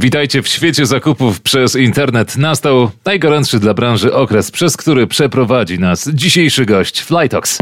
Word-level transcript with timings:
Witajcie 0.00 0.42
w 0.42 0.48
świecie 0.48 0.86
zakupów 0.86 1.40
przez 1.40 1.76
internet. 1.76 2.36
Nastał 2.36 2.90
najgorętszy 3.04 3.60
dla 3.60 3.74
branży 3.74 4.14
okres, 4.14 4.50
przez 4.50 4.76
który 4.76 5.06
przeprowadzi 5.06 5.78
nas 5.78 6.10
dzisiejszy 6.14 6.66
gość 6.66 7.00
Flytox. 7.00 7.58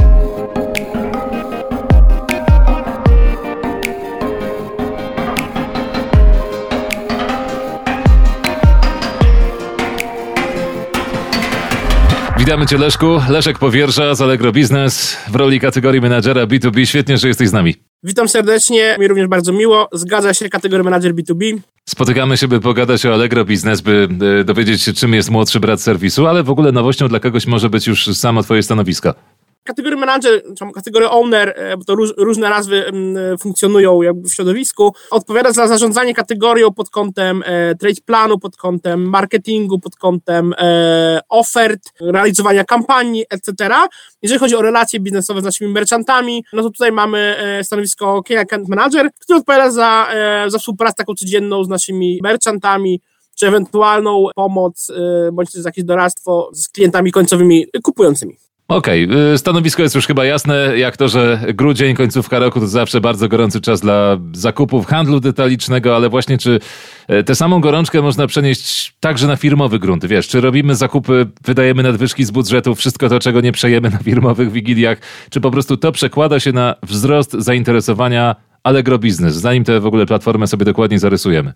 Witamy 12.39 12.67
Cię 12.67 12.79
Leszku. 12.79 13.21
Leszek 13.29 13.59
Powiersza 13.59 14.15
z 14.15 14.23
Allegro 14.23 14.53
Business 14.53 15.17
w 15.29 15.35
roli 15.35 15.61
kategorii 15.61 16.01
menadżera 16.01 16.47
B2B. 16.47 16.87
Świetnie, 16.87 17.19
że 17.19 17.29
jesteś 17.29 17.49
z 17.49 17.53
nami. 17.53 17.75
Witam 18.03 18.29
serdecznie, 18.29 18.97
mi 18.99 19.09
również 19.09 19.27
bardzo 19.27 19.53
miło. 19.53 19.89
Zgadza 19.93 20.35
się 20.35 20.49
kategoria 20.49 20.85
menadżer 20.85 21.15
B2B. 21.15 21.59
Spotykamy 21.89 22.37
się, 22.37 22.49
by 22.49 22.61
pogadać 22.61 23.07
o 23.07 23.15
Allegro 23.15 23.45
Business, 23.45 23.81
by 23.81 24.09
e, 24.41 24.45
dowiedzieć 24.45 24.83
się, 24.83 24.93
czym 24.93 25.15
jest 25.15 25.31
młodszy 25.31 25.61
brat 25.61 25.81
serwisu, 25.81 26.27
ale 26.27 26.43
w 26.43 26.51
ogóle 26.51 26.73
nowością 26.73 27.09
dla 27.09 27.21
kogoś 27.21 27.47
może 27.47 27.71
być 27.71 27.87
już 27.87 28.07
samo 28.07 28.43
Twoje 28.43 28.63
stanowisko 28.63 29.15
kategorii 29.67 29.99
manager, 29.99 30.43
czy 30.59 30.65
kategorii 30.75 31.09
owner, 31.09 31.55
e, 31.57 31.77
bo 31.77 31.85
to 31.85 31.95
róż, 31.95 32.11
różne 32.17 32.51
nazwy 32.51 32.87
mm, 32.87 33.39
funkcjonują 33.39 34.03
jakby 34.03 34.29
w 34.29 34.35
środowisku, 34.35 34.95
odpowiada 35.11 35.53
za 35.53 35.67
zarządzanie 35.67 36.15
kategorią 36.15 36.73
pod 36.73 36.91
kątem 36.91 37.43
e, 37.47 37.75
trade 37.75 38.01
planu, 38.05 38.39
pod 38.39 38.57
kątem 38.57 39.09
marketingu, 39.09 39.79
pod 39.79 39.97
kątem 39.97 40.55
e, 40.59 41.21
ofert, 41.29 41.81
realizowania 42.01 42.65
kampanii, 42.65 43.25
etc. 43.31 43.75
Jeżeli 44.23 44.41
chodzi 44.41 44.57
o 44.57 44.63
relacje 44.63 45.01
biznesowe 45.01 45.41
z 45.41 45.45
naszymi 45.45 45.73
merchantami, 45.73 46.45
no 46.53 46.63
to 46.63 46.71
tutaj 46.71 46.93
mamy 46.93 47.37
e, 47.39 47.65
stanowisko 47.65 48.23
Key 48.23 48.39
Account 48.39 48.69
Manager, 48.69 49.11
który 49.19 49.39
odpowiada 49.39 49.71
za, 49.71 50.09
e, 50.11 50.51
za 50.51 50.59
współpracę 50.59 50.95
taką 50.97 51.15
codzienną 51.15 51.65
z 51.65 51.69
naszymi 51.69 52.19
merchantami, 52.23 53.01
czy 53.39 53.47
ewentualną 53.47 54.27
pomoc, 54.35 54.91
e, 54.91 55.33
bądź 55.33 55.53
też 55.53 55.65
jakieś 55.65 55.85
doradztwo 55.85 56.51
z 56.53 56.69
klientami 56.69 57.13
końcowymi 57.13 57.67
kupującymi. 57.83 58.37
Okej, 58.69 59.05
okay. 59.05 59.39
stanowisko 59.39 59.83
jest 59.83 59.95
już 59.95 60.07
chyba 60.07 60.25
jasne, 60.25 60.79
jak 60.79 60.97
to, 60.97 61.09
że 61.09 61.41
grudzień, 61.55 61.97
końcówka 61.97 62.39
roku 62.39 62.61
to 62.61 62.67
zawsze 62.67 63.01
bardzo 63.01 63.29
gorący 63.29 63.61
czas 63.61 63.81
dla 63.81 64.19
zakupów, 64.33 64.87
handlu 64.87 65.21
detalicznego, 65.21 65.97
ale 65.97 66.09
właśnie 66.09 66.39
czy 66.39 66.61
e, 67.09 67.25
tę 67.25 67.35
samą 67.35 67.61
gorączkę 67.61 68.03
można 68.03 68.27
przenieść 68.27 68.95
także 69.01 69.27
na 69.27 69.37
firmowy 69.37 69.79
grunt? 69.79 70.07
Wiesz, 70.07 70.29
czy 70.29 70.41
robimy 70.41 70.75
zakupy, 70.75 71.27
wydajemy 71.45 71.83
nadwyżki 71.83 72.25
z 72.25 72.31
budżetu, 72.31 72.75
wszystko 72.75 73.09
to, 73.09 73.19
czego 73.19 73.41
nie 73.41 73.53
przejemy 73.53 73.91
na 73.91 73.99
firmowych 73.99 74.53
wigiliach, 74.53 74.99
czy 75.31 75.41
po 75.41 75.51
prostu 75.51 75.77
to 75.77 75.93
przekłada 75.93 76.41
się 76.41 76.53
na 76.53 76.75
wzrost 76.83 77.33
zainteresowania 77.33 78.37
Allegro 78.63 78.99
Business, 78.99 79.35
zanim 79.35 79.65
tę 79.65 79.81
w 79.81 79.87
ogóle 79.87 80.07
platformę 80.07 80.47
sobie 80.47 80.65
dokładnie 80.65 80.99
zarysujemy? 80.99 81.53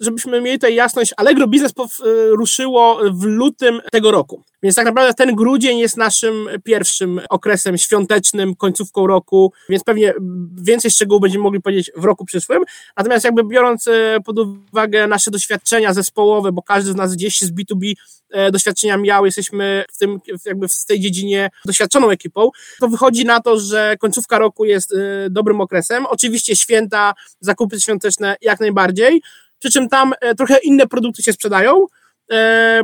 Żebyśmy 0.00 0.40
mieli 0.40 0.58
tutaj 0.58 0.74
jasność, 0.74 1.14
Allegro 1.16 1.46
Business 1.46 1.72
e, 1.78 2.04
ruszyło 2.30 3.00
w 3.12 3.24
lutym 3.24 3.80
tego 3.92 4.10
roku. 4.10 4.42
Więc 4.66 4.76
tak 4.76 4.86
naprawdę 4.86 5.14
ten 5.14 5.34
grudzień 5.34 5.78
jest 5.78 5.96
naszym 5.96 6.48
pierwszym 6.64 7.20
okresem 7.30 7.78
świątecznym, 7.78 8.54
końcówką 8.54 9.06
roku, 9.06 9.52
więc 9.68 9.84
pewnie 9.84 10.14
więcej 10.62 10.90
szczegółów 10.90 11.22
będziemy 11.22 11.42
mogli 11.42 11.60
powiedzieć 11.60 11.90
w 11.96 12.04
roku 12.04 12.24
przyszłym. 12.24 12.64
Natomiast 12.96 13.24
jakby 13.24 13.44
biorąc 13.44 13.88
e, 13.88 14.18
pod 14.24 14.38
uwagę 14.38 15.06
nasze 15.06 15.30
doświadczenia 15.30 15.94
zespołowe, 15.94 16.52
bo 16.52 16.62
każdy 16.62 16.92
z 16.92 16.94
nas 16.94 17.14
gdzieś 17.14 17.40
z 17.40 17.52
B2B 17.52 17.92
e, 18.30 18.50
doświadczenia 18.50 18.96
miał, 18.96 19.26
jesteśmy 19.26 19.84
w 19.92 19.98
tym, 19.98 20.20
jakby 20.46 20.68
w 20.68 20.84
tej 20.84 21.00
dziedzinie 21.00 21.50
doświadczoną 21.64 22.10
ekipą, 22.10 22.50
to 22.80 22.88
wychodzi 22.88 23.24
na 23.24 23.40
to, 23.40 23.60
że 23.60 23.96
końcówka 24.00 24.38
roku 24.38 24.64
jest 24.64 24.94
dobrym 25.30 25.60
okresem. 25.60 26.06
Oczywiście 26.06 26.56
święta, 26.56 27.14
zakupy 27.40 27.80
świąteczne 27.80 28.36
jak 28.40 28.60
najbardziej, 28.60 29.22
przy 29.58 29.70
czym 29.70 29.88
tam 29.88 30.12
e, 30.20 30.34
trochę 30.34 30.58
inne 30.58 30.86
produkty 30.86 31.22
się 31.22 31.32
sprzedają, 31.32 31.82
e, 31.82 31.86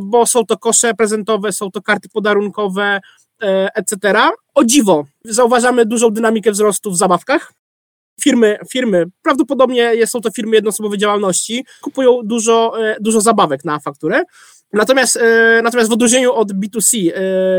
bo 0.02 0.26
są 0.26 0.46
to 0.46 0.58
kosze 0.58 0.94
prezentowe, 0.94 1.52
są 1.52 1.70
to 1.70 1.82
karty 1.82 2.08
podarunkowe, 2.08 3.00
e, 3.42 3.68
etc. 3.74 4.18
O 4.54 4.64
dziwo, 4.64 5.04
zauważamy 5.24 5.86
dużą 5.86 6.10
dynamikę 6.10 6.50
wzrostu 6.50 6.90
w 6.90 6.96
zabawkach. 6.96 7.52
Firmy, 8.20 8.58
firmy, 8.70 9.04
prawdopodobnie 9.22 10.06
są 10.06 10.20
to 10.20 10.30
firmy 10.30 10.56
jednoosobowej 10.56 10.98
działalności, 10.98 11.64
kupują 11.80 12.20
dużo, 12.24 12.74
dużo 13.00 13.20
zabawek 13.20 13.64
na 13.64 13.80
fakturę. 13.80 14.22
Natomiast, 14.72 15.18
natomiast 15.62 15.90
w 15.90 15.92
odróżnieniu 15.92 16.32
od 16.32 16.52
B2C, 16.52 17.12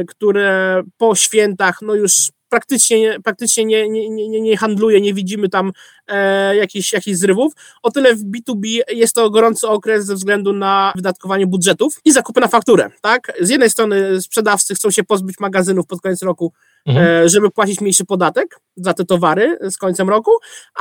które 0.08 0.82
po 0.98 1.16
świętach 1.16 1.78
no 1.82 1.96
już 1.96 2.14
praktycznie, 2.54 3.18
praktycznie 3.24 3.66
nie, 3.66 3.90
nie, 3.90 4.10
nie, 4.10 4.42
nie 4.42 4.58
handluje, 4.58 5.02
nie 5.02 5.14
widzimy 5.14 5.50
tam 5.50 5.72
e, 6.08 6.56
jakichś, 6.56 6.94
jakichś 6.94 7.18
zrywów. 7.18 7.54
O 7.84 7.92
tyle 7.92 8.16
w 8.16 8.24
B2B 8.24 8.80
jest 8.92 9.16
to 9.16 9.30
gorący 9.30 9.68
okres 9.68 10.06
ze 10.06 10.16
względu 10.16 10.54
na 10.54 10.94
wydatkowanie 10.96 11.48
budżetów 11.48 12.00
i 12.06 12.12
zakupy 12.12 12.42
na 12.42 12.48
fakturę. 12.48 12.90
Tak? 13.02 13.32
Z 13.42 13.50
jednej 13.50 13.70
strony 13.70 14.22
sprzedawcy 14.22 14.76
chcą 14.76 14.92
się 14.92 15.04
pozbyć 15.04 15.40
magazynów 15.40 15.88
pod 15.88 16.02
koniec 16.02 16.22
roku, 16.22 16.54
mhm. 16.86 17.08
e, 17.08 17.30
żeby 17.30 17.52
płacić 17.52 17.82
mniejszy 17.82 18.06
podatek 18.06 18.60
za 18.76 18.94
te 18.94 19.06
towary 19.06 19.58
z 19.62 19.78
końcem 19.78 20.10
roku, 20.10 20.32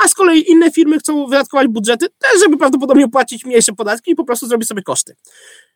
a 0.03 0.07
z 0.07 0.13
kolei 0.13 0.51
inne 0.51 0.71
firmy 0.71 0.99
chcą 0.99 1.27
wydatkować 1.27 1.67
budżety 1.67 2.07
też, 2.09 2.39
żeby 2.39 2.57
prawdopodobnie 2.57 3.09
płacić 3.09 3.45
mniejsze 3.45 3.73
podatki 3.73 4.11
i 4.11 4.15
po 4.15 4.23
prostu 4.23 4.47
zrobić 4.47 4.67
sobie 4.67 4.81
koszty. 4.81 5.15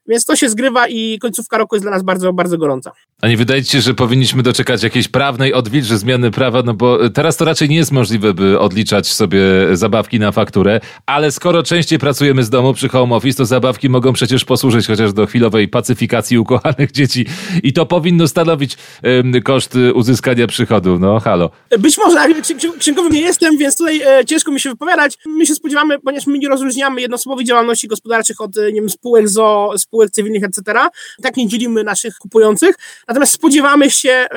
Więc 0.07 0.25
to 0.25 0.35
się 0.35 0.50
zgrywa 0.50 0.88
i 0.88 1.19
końcówka 1.19 1.57
roku 1.57 1.75
jest 1.75 1.85
dla 1.85 1.91
nas 1.91 2.03
bardzo, 2.03 2.34
bardzo 2.34 2.57
gorąca. 2.57 2.91
A 3.22 3.28
nie 3.28 3.38
wydaje 3.38 3.63
ci 3.63 3.72
się, 3.72 3.81
że 3.81 3.94
powinniśmy 3.94 4.44
doczekać 4.44 4.84
jakiejś 4.84 5.07
prawnej 5.07 5.53
odwilży 5.53 5.97
zmiany 5.97 6.31
prawa, 6.31 6.62
no 6.66 6.73
bo 6.73 7.09
teraz 7.09 7.38
to 7.38 7.45
raczej 7.45 7.69
nie 7.69 7.75
jest 7.75 7.91
możliwe, 7.91 8.34
by 8.34 8.59
odliczać 8.59 9.07
sobie 9.07 9.40
zabawki 9.73 10.19
na 10.19 10.31
fakturę, 10.31 10.79
ale 11.06 11.31
skoro 11.31 11.63
częściej 11.63 12.00
pracujemy 12.00 12.44
z 12.44 12.50
domu 12.50 12.73
przy 12.73 12.90
home 12.90 13.16
office, 13.16 13.38
to 13.38 13.45
zabawki 13.45 13.90
mogą 13.90 14.13
przecież 14.13 14.45
posłużyć 14.45 14.88
chociaż 14.88 15.13
do 15.13 15.25
chwilowej 15.25 15.68
pacyfikacji 15.68 16.38
ukochanych 16.38 16.91
dzieci 16.91 17.25
i 17.63 17.74
to 17.74 17.85
powinno 17.85 18.28
stanowić 18.28 18.78
um, 19.03 19.41
koszt 19.41 19.74
uzyskania 19.94 20.47
przychodu. 20.47 21.00
No 21.00 21.19
halo. 21.19 21.50
Być 21.79 21.97
może, 21.97 22.19
ale 22.19 22.35
księgowym 22.79 23.13
nie 23.13 23.22
jestem, 23.22 23.57
więc 23.57 23.78
tutaj 23.78 24.01
e, 24.01 24.25
ciężko 24.25 24.51
mi 24.51 24.59
się 24.59 24.69
wypowiadać. 24.69 25.18
My 25.25 25.45
się 25.45 25.56
spodziewamy, 25.56 26.00
ponieważ 26.00 26.28
my 26.28 26.38
nie 26.38 26.50
rozróżniamy 26.50 27.01
jednoosobowej 27.01 27.45
działalności 27.45 27.88
gospodarczych 27.88 28.41
od 28.41 28.57
e, 28.57 28.72
nie 28.72 28.81
wiem, 28.81 28.89
spółek 28.89 29.29
zo, 29.29 29.74
spółek 29.78 29.97
spółek 29.97 30.12
cywilnych, 30.12 30.44
etc. 30.44 30.74
Tak 31.22 31.38
nie 31.38 31.47
dzielimy 31.47 31.84
naszych 31.84 32.16
kupujących. 32.16 32.75
Natomiast 33.08 33.34
spodziewamy 33.34 33.91
się, 33.91 34.28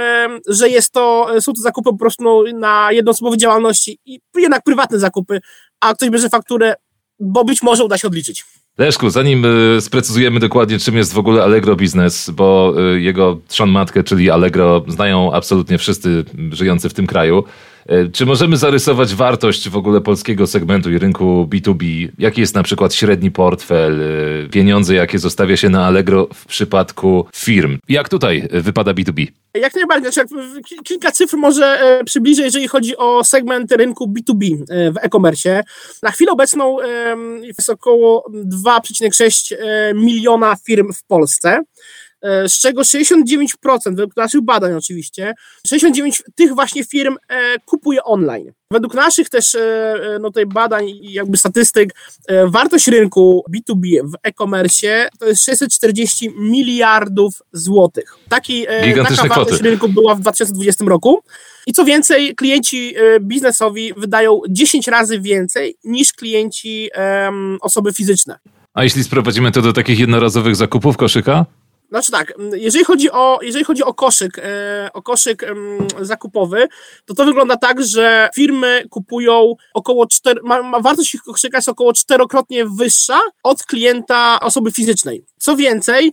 że 0.48 0.68
jest 0.68 0.92
to, 0.92 1.28
są 1.40 1.52
to 1.52 1.60
zakupy 1.60 1.90
po 1.90 1.96
prostu 1.96 2.44
na 2.54 2.92
jednoosobowe 2.92 3.36
działalności 3.36 3.98
i 4.06 4.20
jednak 4.36 4.62
prywatne 4.62 4.98
zakupy, 4.98 5.40
a 5.80 5.94
ktoś 5.94 6.10
bierze 6.10 6.28
fakturę, 6.28 6.74
bo 7.20 7.44
być 7.44 7.62
może 7.62 7.84
uda 7.84 7.98
się 7.98 8.08
odliczyć. 8.08 8.44
Leszku, 8.78 9.10
zanim 9.10 9.44
e, 9.76 9.80
sprecyzujemy 9.80 10.40
dokładnie, 10.40 10.78
czym 10.78 10.96
jest 10.96 11.12
w 11.12 11.18
ogóle 11.18 11.42
Allegro 11.42 11.76
Biznes, 11.76 12.30
bo 12.30 12.74
e, 12.78 13.00
jego 13.00 13.40
trzon 13.48 13.70
matkę, 13.70 14.04
czyli 14.04 14.30
Allegro, 14.30 14.84
znają 14.88 15.32
absolutnie 15.32 15.78
wszyscy 15.78 16.24
żyjący 16.52 16.88
w 16.88 16.94
tym 16.94 17.06
kraju. 17.06 17.44
E, 17.86 18.08
czy 18.08 18.26
możemy 18.26 18.56
zarysować 18.56 19.14
wartość 19.14 19.68
w 19.68 19.76
ogóle 19.76 20.00
polskiego 20.00 20.46
segmentu 20.46 20.90
i 20.90 20.98
rynku 20.98 21.48
B2B? 21.50 22.08
Jaki 22.18 22.40
jest 22.40 22.54
na 22.54 22.62
przykład 22.62 22.94
średni 22.94 23.30
portfel, 23.30 24.00
pieniądze, 24.50 24.94
jakie 24.94 25.18
zostawia 25.18 25.56
się 25.56 25.68
na 25.68 25.86
Allegro 25.86 26.28
w 26.34 26.46
przypadku 26.46 27.26
firm? 27.34 27.78
Jak 27.88 28.08
tutaj 28.08 28.48
wypada 28.50 28.92
B2B? 28.92 29.26
Jak 29.54 29.74
najbardziej, 29.74 30.12
znaczy 30.12 30.28
kilka 30.84 31.12
cyfr 31.12 31.36
może 31.36 31.66
e, 31.66 32.04
przybliżę, 32.04 32.42
jeżeli 32.42 32.68
chodzi 32.68 32.96
o 32.96 33.24
segment 33.24 33.72
rynku 33.72 34.06
B2B 34.06 34.62
e, 34.68 34.92
w 34.92 34.96
e-commerce. 35.02 35.62
Na 36.02 36.10
chwilę 36.10 36.32
obecną 36.32 36.76
jest 37.42 37.70
około 37.70 38.24
2,6 38.66 39.54
e, 39.58 39.94
miliona 39.94 40.56
firm 40.66 40.92
w 40.92 41.04
Polsce 41.04 41.62
z 42.22 42.60
czego 42.60 42.82
69%, 42.82 43.46
według 43.86 44.16
naszych 44.16 44.40
badań 44.40 44.72
oczywiście, 44.72 45.34
69 45.66 46.22
tych 46.34 46.54
właśnie 46.54 46.84
firm 46.84 47.16
kupuje 47.64 48.04
online. 48.04 48.52
Według 48.72 48.94
naszych 48.94 49.28
też 49.28 49.56
no, 50.20 50.30
tej 50.30 50.46
badań 50.46 50.88
i 50.88 51.12
jakby 51.12 51.36
statystyk, 51.36 51.94
wartość 52.46 52.88
rynku 52.88 53.44
B2B 53.54 54.10
w 54.10 54.14
e-commerce 54.22 55.08
to 55.18 55.26
jest 55.26 55.44
640 55.44 56.30
miliardów 56.38 57.42
złotych. 57.52 58.16
Taki, 58.28 58.66
taka 59.06 59.28
wartość 59.28 59.62
rynku 59.62 59.88
była 59.88 60.14
w 60.14 60.20
2020 60.20 60.84
roku. 60.84 61.22
I 61.66 61.72
co 61.72 61.84
więcej, 61.84 62.34
klienci 62.34 62.94
biznesowi 63.20 63.92
wydają 63.96 64.40
10 64.48 64.88
razy 64.88 65.20
więcej 65.20 65.76
niż 65.84 66.12
klienci 66.12 66.90
um, 66.96 67.58
osoby 67.60 67.92
fizyczne. 67.92 68.38
A 68.74 68.84
jeśli 68.84 69.04
sprowadzimy 69.04 69.52
to 69.52 69.62
do 69.62 69.72
takich 69.72 69.98
jednorazowych 69.98 70.56
zakupów 70.56 70.96
koszyka? 70.96 71.46
Znaczy 71.90 72.12
tak, 72.12 72.34
jeżeli 72.52 72.84
chodzi 72.84 73.10
o, 73.10 73.38
jeżeli 73.42 73.64
chodzi 73.64 73.82
o 73.84 73.94
koszyk, 73.94 74.38
e, 74.38 74.90
o 74.92 75.02
koszyk 75.02 75.46
zakupowy, 76.00 76.68
to 77.04 77.14
to 77.14 77.24
wygląda 77.24 77.56
tak, 77.56 77.84
że 77.84 78.30
firmy 78.34 78.84
kupują 78.90 79.54
około 79.74 80.06
4, 80.06 80.40
ma, 80.44 80.62
ma 80.62 80.80
wartość 80.80 81.14
ich 81.14 81.22
koszyka 81.22 81.58
jest 81.58 81.68
około 81.68 81.92
czterokrotnie 81.92 82.66
wyższa 82.66 83.20
od 83.42 83.62
klienta 83.62 84.40
osoby 84.40 84.72
fizycznej. 84.72 85.24
Co 85.38 85.56
więcej, 85.56 86.12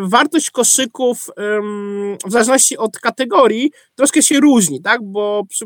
wartość 0.00 0.50
koszyków 0.50 1.30
w 2.26 2.30
zależności 2.30 2.78
od 2.78 2.98
kategorii 2.98 3.72
troszkę 3.94 4.22
się 4.22 4.40
różni, 4.40 4.82
tak? 4.82 5.00
Bo 5.02 5.42
przy, 5.48 5.64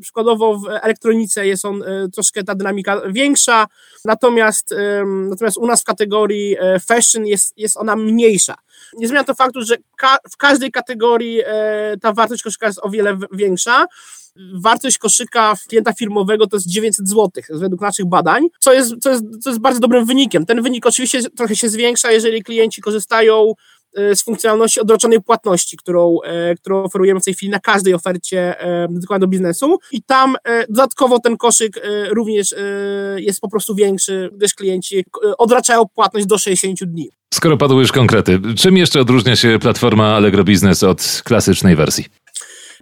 przykładowo 0.00 0.58
w 0.58 0.68
elektronice 0.68 1.46
jest 1.46 1.64
on 1.64 1.84
troszkę 2.12 2.44
ta 2.44 2.54
dynamika 2.54 3.02
większa, 3.10 3.66
natomiast, 4.04 4.74
natomiast 5.30 5.56
u 5.56 5.66
nas 5.66 5.80
w 5.80 5.84
kategorii 5.84 6.56
fashion 6.88 7.26
jest, 7.26 7.52
jest 7.56 7.76
ona 7.76 7.96
mniejsza. 7.96 8.54
Nie 8.96 9.08
zmienia 9.08 9.24
to 9.24 9.34
faktu, 9.34 9.62
że 9.62 9.76
ka 9.96 10.18
w 10.30 10.36
każdej 10.36 10.70
kategorii 10.70 11.42
ta 12.02 12.12
wartość 12.12 12.42
koszyka 12.42 12.66
jest 12.66 12.80
o 12.82 12.90
wiele 12.90 13.18
większa 13.32 13.86
wartość 14.54 14.98
koszyka 14.98 15.54
klienta 15.68 15.92
firmowego 15.92 16.46
to 16.46 16.56
jest 16.56 16.68
900 16.68 17.08
zł 17.08 17.30
według 17.50 17.80
naszych 17.80 18.06
badań, 18.06 18.46
co 18.60 18.72
jest, 18.72 18.94
co, 19.00 19.10
jest, 19.10 19.24
co 19.42 19.50
jest 19.50 19.60
bardzo 19.60 19.80
dobrym 19.80 20.04
wynikiem. 20.04 20.46
Ten 20.46 20.62
wynik 20.62 20.86
oczywiście 20.86 21.22
trochę 21.22 21.56
się 21.56 21.68
zwiększa, 21.68 22.12
jeżeli 22.12 22.42
klienci 22.42 22.82
korzystają 22.82 23.52
e, 23.96 24.16
z 24.16 24.22
funkcjonalności 24.22 24.80
odroczonej 24.80 25.22
płatności, 25.22 25.76
którą, 25.76 26.18
e, 26.24 26.54
którą 26.54 26.82
oferujemy 26.82 27.20
w 27.20 27.24
tej 27.24 27.34
chwili 27.34 27.50
na 27.50 27.60
każdej 27.60 27.94
ofercie 27.94 28.60
e, 28.60 28.88
dedykowanej 28.88 29.20
do 29.20 29.26
biznesu 29.26 29.78
i 29.92 30.02
tam 30.02 30.36
dodatkowo 30.68 31.18
ten 31.18 31.36
koszyk 31.36 31.80
również 32.10 32.54
jest 33.16 33.40
po 33.40 33.48
prostu 33.48 33.74
większy, 33.74 34.30
gdyż 34.32 34.54
klienci 34.54 35.04
odraczają 35.38 35.84
płatność 35.94 36.26
do 36.26 36.38
60 36.38 36.84
dni. 36.84 37.10
Skoro 37.34 37.56
padły 37.56 37.80
już 37.80 37.92
konkrety, 37.92 38.40
czym 38.56 38.76
jeszcze 38.76 39.00
odróżnia 39.00 39.36
się 39.36 39.58
platforma 39.58 40.16
Allegro 40.16 40.44
Business 40.44 40.82
od 40.82 41.22
klasycznej 41.24 41.76
wersji? 41.76 42.23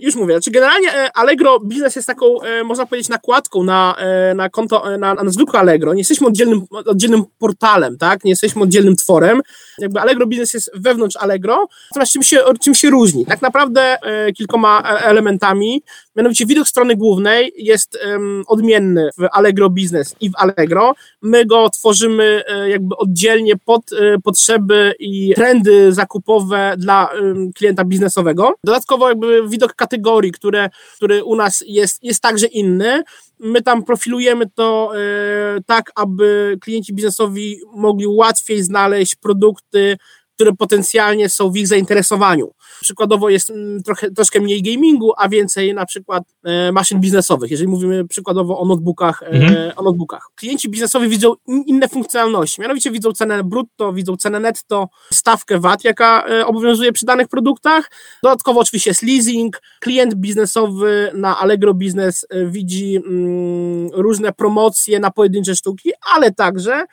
Już 0.02 0.14
mówię, 0.14 0.34
znaczy 0.34 0.50
generalnie 0.50 0.94
e, 0.94 1.16
Allegro 1.16 1.60
Biznes 1.60 1.96
jest 1.96 2.08
taką, 2.08 2.42
e, 2.42 2.64
można 2.64 2.86
powiedzieć, 2.86 3.08
nakładką 3.08 3.62
na, 3.62 3.96
e, 3.98 4.34
na 4.34 4.50
konto, 4.50 4.98
na, 4.98 5.14
na 5.14 5.30
zwykłe 5.30 5.60
Allegro. 5.60 5.94
Nie 5.94 6.00
jesteśmy 6.00 6.26
oddzielnym, 6.26 6.62
oddzielnym 6.70 7.24
portalem, 7.38 7.98
tak? 7.98 8.24
Nie 8.24 8.30
jesteśmy 8.30 8.62
oddzielnym 8.62 8.96
tworem. 8.96 9.40
Jakby 9.78 10.00
Allegro 10.00 10.26
Biznes 10.26 10.54
jest 10.54 10.70
wewnątrz 10.74 11.16
Allegro. 11.16 11.68
Natomiast 11.90 12.12
czym 12.12 12.22
się, 12.22 12.38
czym 12.60 12.74
się 12.74 12.90
różni? 12.90 13.26
Tak 13.26 13.42
naprawdę 13.42 13.98
kilkoma 14.36 14.82
elementami. 14.82 15.82
Mianowicie 16.16 16.46
widok 16.46 16.68
strony 16.68 16.96
głównej 16.96 17.52
jest 17.56 17.98
um, 18.06 18.44
odmienny 18.46 19.10
w 19.18 19.26
Allegro 19.32 19.70
Business 19.70 20.14
i 20.20 20.30
w 20.30 20.36
Allegro. 20.36 20.94
My 21.22 21.46
go 21.46 21.70
tworzymy 21.70 22.42
jakby 22.68 22.96
oddzielnie 22.96 23.56
pod 23.56 23.90
potrzeby 24.24 24.94
i 24.98 25.32
trendy 25.34 25.92
zakupowe 25.92 26.74
dla 26.78 27.08
um, 27.20 27.52
klienta 27.52 27.84
biznesowego. 27.84 28.54
Dodatkowo 28.64 29.08
jakby 29.08 29.48
widok 29.48 29.74
kategorii, 29.74 29.91
które, 30.32 30.70
który 30.96 31.24
u 31.24 31.36
nas 31.36 31.64
jest, 31.66 32.02
jest 32.02 32.22
także 32.22 32.46
inny. 32.46 33.02
My 33.38 33.62
tam 33.62 33.84
profilujemy 33.84 34.44
to 34.54 34.92
e, 34.96 35.60
tak, 35.66 35.90
aby 35.94 36.58
klienci 36.60 36.94
biznesowi 36.94 37.56
mogli 37.74 38.06
łatwiej 38.06 38.62
znaleźć 38.62 39.14
produkty, 39.14 39.96
które 40.42 40.56
potencjalnie 40.56 41.28
są 41.28 41.50
w 41.50 41.56
ich 41.56 41.66
zainteresowaniu. 41.66 42.50
Przykładowo 42.80 43.30
jest 43.30 43.50
mm, 43.50 43.82
trochę, 43.82 44.10
troszkę 44.10 44.40
mniej 44.40 44.62
gamingu, 44.62 45.12
a 45.16 45.28
więcej 45.28 45.74
na 45.74 45.86
przykład 45.86 46.24
e, 46.44 46.72
maszyn 46.72 47.00
biznesowych, 47.00 47.50
jeżeli 47.50 47.68
mówimy 47.68 48.08
przykładowo 48.08 48.58
o 48.58 48.64
notebookach, 48.64 49.22
e, 49.22 49.26
mhm. 49.26 49.72
o 49.76 49.82
notebookach. 49.82 50.28
Klienci 50.34 50.68
biznesowi 50.68 51.08
widzą 51.08 51.34
inne 51.46 51.88
funkcjonalności, 51.88 52.60
mianowicie 52.60 52.90
widzą 52.90 53.12
cenę 53.12 53.44
brutto, 53.44 53.92
widzą 53.92 54.16
cenę 54.16 54.40
netto, 54.40 54.88
stawkę 55.12 55.58
VAT, 55.58 55.84
jaka 55.84 56.24
e, 56.28 56.46
obowiązuje 56.46 56.92
przy 56.92 57.06
danych 57.06 57.28
produktach. 57.28 57.90
Dodatkowo 58.22 58.60
oczywiście 58.60 58.90
jest 58.90 59.02
leasing. 59.02 59.60
Klient 59.80 60.14
biznesowy 60.14 61.10
na 61.14 61.38
Allegro 61.38 61.74
Business 61.74 62.26
widzi 62.46 62.96
mm, 62.96 63.88
różne 63.92 64.32
promocje 64.32 65.00
na 65.00 65.10
pojedyncze 65.10 65.54
sztuki, 65.54 65.90
ale 66.14 66.32
także 66.32 66.86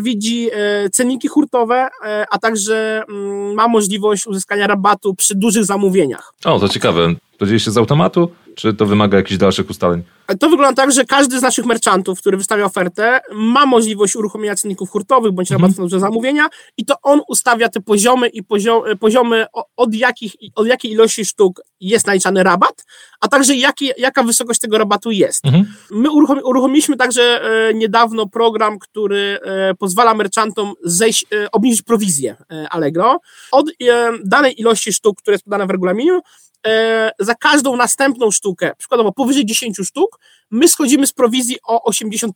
widzi 0.00 0.50
e, 0.52 0.90
cenniki 0.90 1.28
hurtowe, 1.28 1.88
e, 2.04 2.26
a 2.30 2.38
także 2.38 3.02
mm, 3.08 3.54
ma 3.54 3.68
możliwość 3.68 4.26
uzyskania 4.26 4.66
rabatu 4.66 5.14
przy 5.14 5.34
dużych 5.34 5.64
zamówieniach. 5.64 6.34
O, 6.44 6.60
to 6.60 6.68
ciekawe. 6.68 7.14
To 7.38 7.46
dzieje 7.46 7.60
się 7.60 7.70
z 7.70 7.78
automatu, 7.78 8.30
czy 8.58 8.74
to 8.74 8.86
wymaga 8.86 9.16
jakichś 9.18 9.38
dalszych 9.38 9.70
ustaleń? 9.70 10.02
To 10.40 10.50
wygląda 10.50 10.82
tak, 10.82 10.92
że 10.92 11.04
każdy 11.04 11.38
z 11.38 11.42
naszych 11.42 11.64
merchantów, 11.64 12.20
który 12.20 12.36
wystawia 12.36 12.64
ofertę, 12.64 13.20
ma 13.32 13.66
możliwość 13.66 14.16
uruchomienia 14.16 14.54
cenników 14.54 14.90
hurtowych 14.90 15.32
bądź 15.32 15.52
mhm. 15.52 15.70
rabatów 15.70 15.92
na 15.92 15.98
zamówienia 15.98 16.48
i 16.76 16.84
to 16.84 16.94
on 17.02 17.20
ustawia 17.28 17.68
te 17.68 17.80
poziomy 17.80 18.28
i 18.28 18.42
poziomy, 18.42 18.96
poziomy 18.96 19.46
od, 19.76 19.94
jakich, 19.94 20.32
od 20.54 20.66
jakiej 20.66 20.92
ilości 20.92 21.24
sztuk 21.24 21.60
jest 21.80 22.06
naliczany 22.06 22.42
rabat, 22.42 22.84
a 23.20 23.28
także 23.28 23.54
jaki, 23.54 23.90
jaka 23.98 24.22
wysokość 24.22 24.60
tego 24.60 24.78
rabatu 24.78 25.10
jest. 25.10 25.46
Mhm. 25.46 25.74
My 25.90 26.10
uruchomi, 26.10 26.42
uruchomiliśmy 26.42 26.96
także 26.96 27.22
e, 27.68 27.74
niedawno 27.74 28.26
program, 28.26 28.78
który 28.78 29.38
e, 29.42 29.74
pozwala 29.74 30.14
merchantom 30.14 30.72
zejść, 30.84 31.26
e, 31.32 31.50
obniżyć 31.50 31.82
prowizję 31.82 32.36
e, 32.52 32.68
Allegro 32.70 33.20
od 33.52 33.68
e, 33.68 33.72
danej 34.24 34.60
ilości 34.60 34.92
sztuk, 34.92 35.22
które 35.22 35.34
jest 35.34 35.44
podane 35.44 35.66
w 35.66 35.70
regulaminie, 35.70 36.20
e, 36.66 37.10
za 37.18 37.34
każdą 37.34 37.76
następną 37.76 38.30
sztukę, 38.30 38.47
przykładowo 38.78 39.12
powyżej 39.12 39.46
10 39.46 39.76
sztuk, 39.84 40.18
my 40.50 40.68
schodzimy 40.68 41.06
z 41.06 41.12
prowizji 41.12 41.56
o 41.66 41.90
80%. 41.90 42.30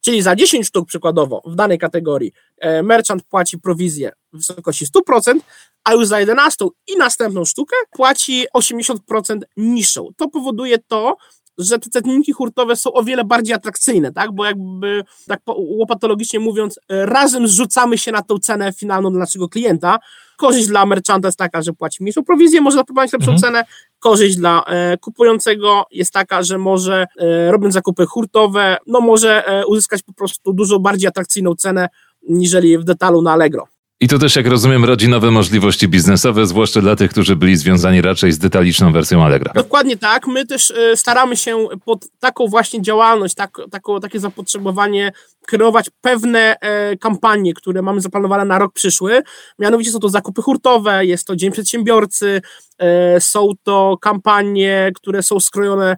Czyli 0.00 0.22
za 0.22 0.36
10 0.36 0.66
sztuk 0.66 0.88
przykładowo 0.88 1.42
w 1.46 1.54
danej 1.54 1.78
kategorii 1.78 2.32
e, 2.58 2.82
merchant 2.82 3.22
płaci 3.22 3.58
prowizję 3.58 4.12
w 4.32 4.36
wysokości 4.36 4.86
100%, 4.86 5.40
a 5.84 5.92
już 5.92 6.06
za 6.06 6.20
11 6.20 6.64
i 6.86 6.96
następną 6.96 7.44
sztukę 7.44 7.76
płaci 7.90 8.46
80% 8.56 9.40
niższą. 9.56 10.08
To 10.16 10.28
powoduje 10.28 10.78
to, 10.78 11.16
że 11.58 11.78
te 11.78 11.90
cenniki 11.90 12.32
hurtowe 12.32 12.76
są 12.76 12.92
o 12.92 13.02
wiele 13.02 13.24
bardziej 13.24 13.54
atrakcyjne, 13.54 14.12
tak? 14.12 14.32
Bo 14.32 14.44
jakby, 14.44 15.04
tak 15.26 15.40
łopatologicznie 15.56 16.40
mówiąc, 16.40 16.80
razem 16.88 17.48
zrzucamy 17.48 17.98
się 17.98 18.12
na 18.12 18.22
tą 18.22 18.38
cenę 18.38 18.72
finalną 18.72 19.10
dla 19.10 19.20
naszego 19.20 19.48
klienta. 19.48 19.98
Korzyść 20.40 20.68
dla 20.68 20.86
merchanta 20.86 21.28
jest 21.28 21.38
taka, 21.38 21.62
że 21.62 21.72
płaci 21.72 22.02
mniejszą 22.02 22.24
prowizję, 22.24 22.60
może 22.60 22.76
zaproponować 22.76 23.12
lepszą 23.12 23.32
mhm. 23.32 23.38
cenę. 23.38 23.64
Korzyść 23.98 24.36
dla 24.36 24.64
e, 24.66 24.98
kupującego 24.98 25.84
jest 25.90 26.12
taka, 26.12 26.42
że 26.42 26.58
może, 26.58 27.06
e, 27.18 27.50
robiąc 27.50 27.74
zakupy 27.74 28.06
hurtowe, 28.06 28.76
no 28.86 29.00
może 29.00 29.46
e, 29.46 29.66
uzyskać 29.66 30.02
po 30.02 30.12
prostu 30.12 30.52
dużo 30.52 30.78
bardziej 30.78 31.08
atrakcyjną 31.08 31.54
cenę, 31.54 31.88
niżeli 32.28 32.78
w 32.78 32.84
detalu 32.84 33.22
na 33.22 33.32
Allegro. 33.32 33.66
I 34.02 34.08
to 34.08 34.18
też, 34.18 34.36
jak 34.36 34.46
rozumiem, 34.46 34.84
rodzi 34.84 35.08
nowe 35.08 35.30
możliwości 35.30 35.88
biznesowe, 35.88 36.46
zwłaszcza 36.46 36.80
dla 36.80 36.96
tych, 36.96 37.10
którzy 37.10 37.36
byli 37.36 37.56
związani 37.56 38.02
raczej 38.02 38.32
z 38.32 38.38
detaliczną 38.38 38.92
wersją 38.92 39.24
Allegra. 39.24 39.52
Dokładnie 39.54 39.96
tak. 39.96 40.26
My 40.26 40.46
też 40.46 40.70
e, 40.70 40.96
staramy 40.96 41.36
się 41.36 41.66
pod 41.84 42.06
taką 42.20 42.46
właśnie 42.46 42.82
działalność, 42.82 43.34
tak, 43.34 43.58
taką, 43.70 44.00
takie 44.00 44.20
zapotrzebowanie 44.20 45.12
kreować 45.46 45.90
pewne 46.00 46.56
e, 46.60 46.96
kampanie, 46.96 47.54
które 47.54 47.82
mamy 47.82 48.00
zaplanowane 48.00 48.44
na 48.44 48.58
rok 48.58 48.72
przyszły. 48.72 49.22
Mianowicie 49.58 49.90
są 49.90 49.98
to 49.98 50.08
zakupy 50.08 50.42
hurtowe, 50.42 51.06
jest 51.06 51.26
to 51.26 51.36
Dzień 51.36 51.52
Przedsiębiorcy, 51.52 52.42
e, 52.78 53.20
są 53.20 53.48
to 53.62 53.98
kampanie, 54.00 54.92
które 54.94 55.22
są 55.22 55.40
skrojone 55.40 55.96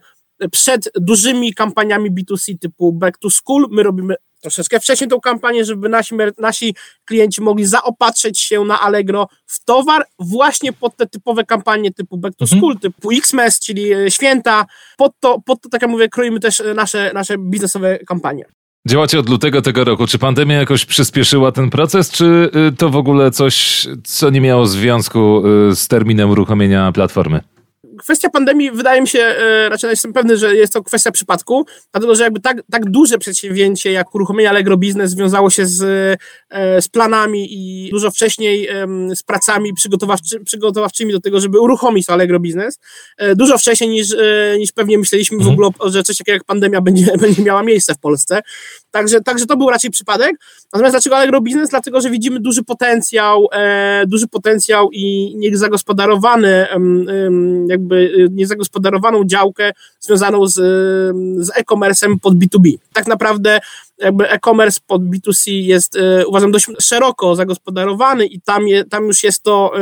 przed 0.52 0.90
dużymi 0.94 1.54
kampaniami 1.54 2.10
B2C 2.10 2.58
typu 2.58 2.93
Back 2.93 3.19
to 3.19 3.31
School. 3.31 3.66
My 3.70 3.82
robimy 3.82 4.14
troszeczkę 4.43 4.81
wcześniej 4.81 5.11
tą 5.11 5.21
kampanię, 5.21 5.65
żeby 5.65 5.89
nasi, 5.89 6.15
nasi 6.39 6.75
klienci 7.05 7.43
mogli 7.43 7.66
zaopatrzyć 7.66 8.40
się 8.40 8.64
na 8.64 8.81
Allegro 8.81 9.28
w 9.47 9.64
towar 9.64 10.05
właśnie 10.19 10.73
pod 10.73 10.97
te 10.97 11.07
typowe 11.07 11.45
kampanie 11.45 11.93
typu 11.93 12.19
Back 12.19 12.37
to 12.37 12.45
mhm. 12.45 12.61
School, 12.61 12.73
mhm. 12.73 12.93
typu 12.93 13.11
Xmas, 13.12 13.61
czyli 13.61 13.93
e, 13.93 14.11
święta. 14.11 14.66
Pod 14.97 15.12
to, 15.21 15.40
pod 15.47 15.61
to, 15.61 15.69
tak 15.69 15.83
jak 15.83 15.90
mówię, 15.90 16.09
kroimy 16.09 16.40
też 16.40 16.61
e, 16.61 16.75
nasze, 16.75 17.11
nasze 17.14 17.38
biznesowe 17.38 17.99
kampanie. 17.99 18.45
Działacie 18.88 19.19
od 19.19 19.28
lutego 19.28 19.62
tego 19.62 19.85
roku. 19.85 20.07
Czy 20.07 20.19
pandemia 20.19 20.57
jakoś 20.57 20.85
przyspieszyła 20.85 21.52
ten 21.52 21.71
proces, 21.71 22.11
czy 22.11 22.50
y, 22.69 22.76
to 22.76 22.90
w 22.90 22.97
ogóle 22.97 23.31
coś, 23.31 23.87
co 24.05 24.31
nie 24.31 24.40
miało 24.40 24.66
związku 24.66 25.43
z 25.75 25.88
terminem 25.88 26.31
uruchomienia 26.31 26.93
platformy? 26.93 27.40
Kwestia 28.02 28.30
pandemii 28.30 28.71
wydaje 28.71 29.00
mi 29.00 29.09
się, 29.09 29.18
e, 29.18 29.68
raczej 29.68 29.90
jestem 29.90 30.12
pewny, 30.12 30.37
że 30.37 30.56
jest 30.56 30.73
to 30.73 30.82
kwestia 30.82 31.11
przypadku, 31.11 31.66
dlatego 31.92 32.14
że 32.14 32.25
jakby 32.25 32.40
tak, 32.40 32.56
tak 32.71 32.90
duże 32.90 33.18
przedsięwzięcie 33.18 33.92
jak 33.92 34.14
uruchomienie 34.14 34.50
Allegro 34.50 34.76
Business 34.76 35.11
związało 35.11 35.50
się 35.50 35.66
z, 35.66 35.82
e, 36.50 36.82
z 36.82 36.88
planami 36.88 37.47
i 37.50 37.90
dużo 37.90 38.11
wcześniej 38.11 38.68
z 39.14 39.23
pracami 39.23 39.75
przygotowawczy, 39.75 40.40
przygotowawczymi 40.40 41.12
do 41.12 41.21
tego, 41.21 41.40
żeby 41.40 41.61
uruchomić 41.61 42.06
to 42.06 42.12
Allegro 42.12 42.40
Business, 42.40 42.78
e, 43.16 43.37
dużo 43.37 43.59
wcześniej 43.59 43.90
niż, 43.90 44.16
niż 44.59 44.73
pewnie 44.73 44.99
myśleliśmy 44.99 45.38
w 45.38 45.40
mhm. 45.40 45.54
ogóle, 45.54 45.92
że 45.92 46.02
coś 46.02 46.16
takiego 46.18 46.35
jak 46.35 46.44
pandemia 46.44 46.80
będzie, 46.80 47.06
będzie 47.23 47.42
miała 47.42 47.62
miejsce 47.62 47.94
w 47.94 47.99
Polsce. 47.99 48.40
Także, 48.90 49.21
także 49.21 49.47
to 49.47 49.56
był 49.56 49.71
raczej 49.71 49.90
przypadek. 49.90 50.37
Natomiast 50.73 50.94
dlaczego 50.94 51.16
Allegro 51.16 51.40
Business? 51.40 51.71
Dlatego, 51.71 52.00
że 52.00 52.11
widzimy 52.11 52.40
duży 52.40 52.64
potencjał, 52.64 53.49
duży 54.06 54.28
potencjał 54.28 54.88
i 54.92 55.35
niezagospodarowany 55.37 56.66
jakby 57.68 57.91
jakby 57.92 58.22
y, 58.22 58.28
niezagospodarowaną 58.30 59.25
działkę 59.25 59.72
związaną 60.00 60.46
z, 60.46 60.54
z 61.46 61.50
e-commerce'em 61.54 62.18
pod 62.22 62.34
B2B. 62.34 62.78
Tak 62.92 63.06
naprawdę 63.06 63.61
jakby 63.99 64.30
e-commerce 64.30 64.80
pod 64.87 65.02
B2C 65.02 65.50
jest 65.52 65.96
y, 65.96 66.26
uważam 66.26 66.52
dość 66.52 66.66
szeroko 66.80 67.37
zagospodarowany 67.37 68.26
i 68.26 68.40
tam, 68.40 68.68
je, 68.68 68.84
tam 68.84 69.04
już 69.04 69.25
jest 69.25 69.42
to 69.42 69.72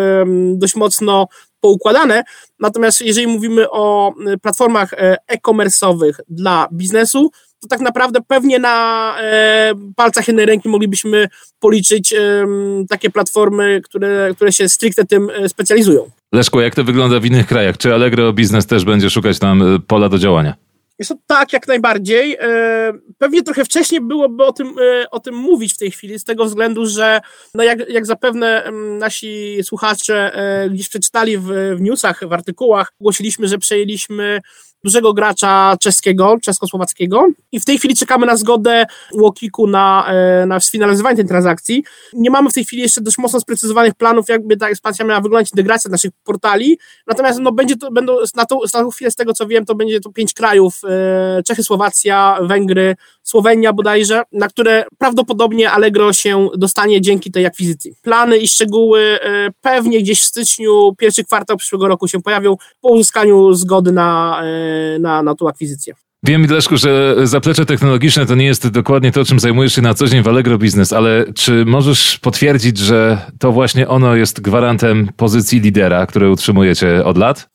dość 0.55 0.77
mocno 0.77 1.29
poukładane. 1.61 2.23
Natomiast 2.61 3.01
jeżeli 3.01 3.27
mówimy 3.27 3.71
o 3.71 4.15
y, 4.35 4.39
platformach 4.39 4.95
e-commerce'owych 5.27 6.15
dla 6.29 6.69
biznesu, 6.73 7.31
to 7.61 7.69
tak 7.69 7.81
naprawdę 7.81 8.21
pewnie 8.21 8.59
na 8.59 9.17
e, 9.21 9.75
palcach 9.97 10.29
jednej 10.29 10.47
ręki 10.47 10.69
moglibyśmy 10.69 11.29
policzyć 11.61 12.13
e, 12.13 12.47
takie 12.89 13.11
platformy, 13.11 13.81
które, 13.85 14.31
które 14.37 14.53
się 14.53 14.69
stricte 14.69 15.05
tym 15.05 15.31
specjalizują. 15.49 16.11
Leszku, 16.33 16.61
jak 16.61 16.75
to 16.75 16.85
wygląda 16.85 17.21
w 17.21 17.25
innych 17.25 17.47
krajach? 17.47 17.79
Czy 17.79 17.95
Allegro 17.95 18.33
Biznes 18.33 18.67
też 18.67 18.85
będzie 18.85 19.11
szukać 19.11 19.39
tam 19.39 19.63
e, 19.63 19.79
pola 19.79 20.09
do 20.09 20.19
działania? 20.19 20.55
Jest 20.99 21.15
tak, 21.27 21.53
jak 21.53 21.69
najbardziej. 21.69 22.37
E, 22.41 22.93
pewnie 23.19 23.43
trochę 23.43 23.65
wcześniej 23.65 24.01
byłoby 24.01 24.45
o 24.45 24.53
tym, 24.53 24.67
e, 24.69 25.11
o 25.11 25.21
tym 25.21 25.35
mówić 25.35 25.75
w 25.75 25.79
tej 25.79 25.91
chwili, 25.91 26.19
z 26.19 26.25
tego 26.25 26.45
względu, 26.45 26.87
że 26.87 27.21
no 27.55 27.63
jak, 27.63 27.89
jak 27.89 28.07
zapewne 28.07 28.73
nasi 28.99 29.59
słuchacze 29.63 30.33
gdzieś 30.71 30.89
przeczytali 30.89 31.39
w, 31.39 31.47
w 31.77 31.81
newsach, 31.81 32.29
w 32.29 32.33
artykułach, 32.33 32.93
ogłosiliśmy, 33.01 33.49
że 33.49 33.59
przejęliśmy 33.59 34.41
dużego 34.85 35.13
gracza 35.13 35.77
czeskiego, 35.81 36.37
czesko-słowackiego 36.43 37.27
i 37.53 37.61
w 37.61 37.65
tej 37.65 37.79
chwili 37.79 37.97
czekamy 37.97 38.27
na 38.27 38.37
zgodę 38.37 38.87
Łokiku 39.15 39.67
na, 39.67 40.07
e, 40.09 40.47
na 40.47 40.61
sfinalizowanie 40.61 41.17
tej 41.17 41.27
transakcji. 41.27 41.85
Nie 42.13 42.31
mamy 42.31 42.51
w 42.51 42.53
tej 42.53 42.65
chwili 42.65 42.83
jeszcze 42.83 43.01
dość 43.01 43.19
mocno 43.19 43.41
sprecyzowanych 43.41 43.95
planów, 43.95 44.29
jakby 44.29 44.57
ta 44.57 44.69
ekspansja 44.69 45.05
miała 45.05 45.21
wyglądać, 45.21 45.51
integracja 45.53 45.91
naszych 45.91 46.11
portali, 46.25 46.79
natomiast 47.07 47.41
no, 47.41 47.53
będzie 47.53 47.77
to, 47.77 47.91
będą, 47.91 48.17
na 48.37 48.47
tą, 48.47 48.59
na 48.75 48.81
tą 48.81 48.91
chwilę 48.91 49.11
z 49.11 49.15
tego 49.15 49.33
co 49.33 49.47
wiem, 49.47 49.65
to 49.65 49.75
będzie 49.75 50.01
to 50.01 50.13
pięć 50.13 50.35
krajów, 50.35 50.81
e, 50.85 51.43
Czechy, 51.43 51.63
Słowacja, 51.63 52.39
Węgry, 52.43 52.97
Słowenia 53.31 53.73
bodajże, 53.73 54.23
na 54.33 54.49
które 54.49 54.85
prawdopodobnie 54.99 55.71
Allegro 55.71 56.13
się 56.13 56.49
dostanie 56.57 57.01
dzięki 57.01 57.31
tej 57.31 57.47
akwizycji. 57.47 57.93
Plany 58.03 58.39
i 58.39 58.49
szczegóły 58.49 59.01
e, 59.01 59.51
pewnie 59.61 60.03
gdzieś 60.03 60.21
w 60.21 60.25
styczniu, 60.25 60.95
pierwszy 60.99 61.25
kwartał 61.25 61.57
przyszłego 61.57 61.89
roku 61.89 62.09
się 62.09 62.23
pojawią 62.23 62.57
po 62.81 62.89
uzyskaniu 62.89 63.55
zgody 63.55 63.93
na 63.93 64.41
na, 65.01 65.23
na 65.23 65.35
tą 65.35 65.49
akwizycję. 65.49 65.95
Wiem, 66.23 66.47
Leszku, 66.51 66.77
że 66.77 67.17
zaplecze 67.25 67.67
technologiczne 67.67 68.27
to 68.27 68.35
nie 68.35 68.45
jest 68.45 68.69
dokładnie 68.69 69.13
to, 69.13 69.25
czym 69.25 69.41
zajmujesz 69.41 69.75
się 69.75 69.83
na 69.83 69.95
co 69.95 70.07
dzień 70.07 70.23
w 70.23 70.29
Allegro 70.29 70.59
Business, 70.59 70.93
ale 70.93 71.25
czy 71.35 71.65
możesz 71.65 72.19
potwierdzić, 72.19 72.79
że 72.79 73.19
to 73.39 73.53
właśnie 73.53 73.89
ono 73.89 74.15
jest 74.15 74.41
gwarantem 74.41 75.11
pozycji 75.17 75.61
lidera, 75.61 76.07
które 76.07 76.31
utrzymujecie 76.31 77.05
od 77.05 77.19
lat? 77.19 77.49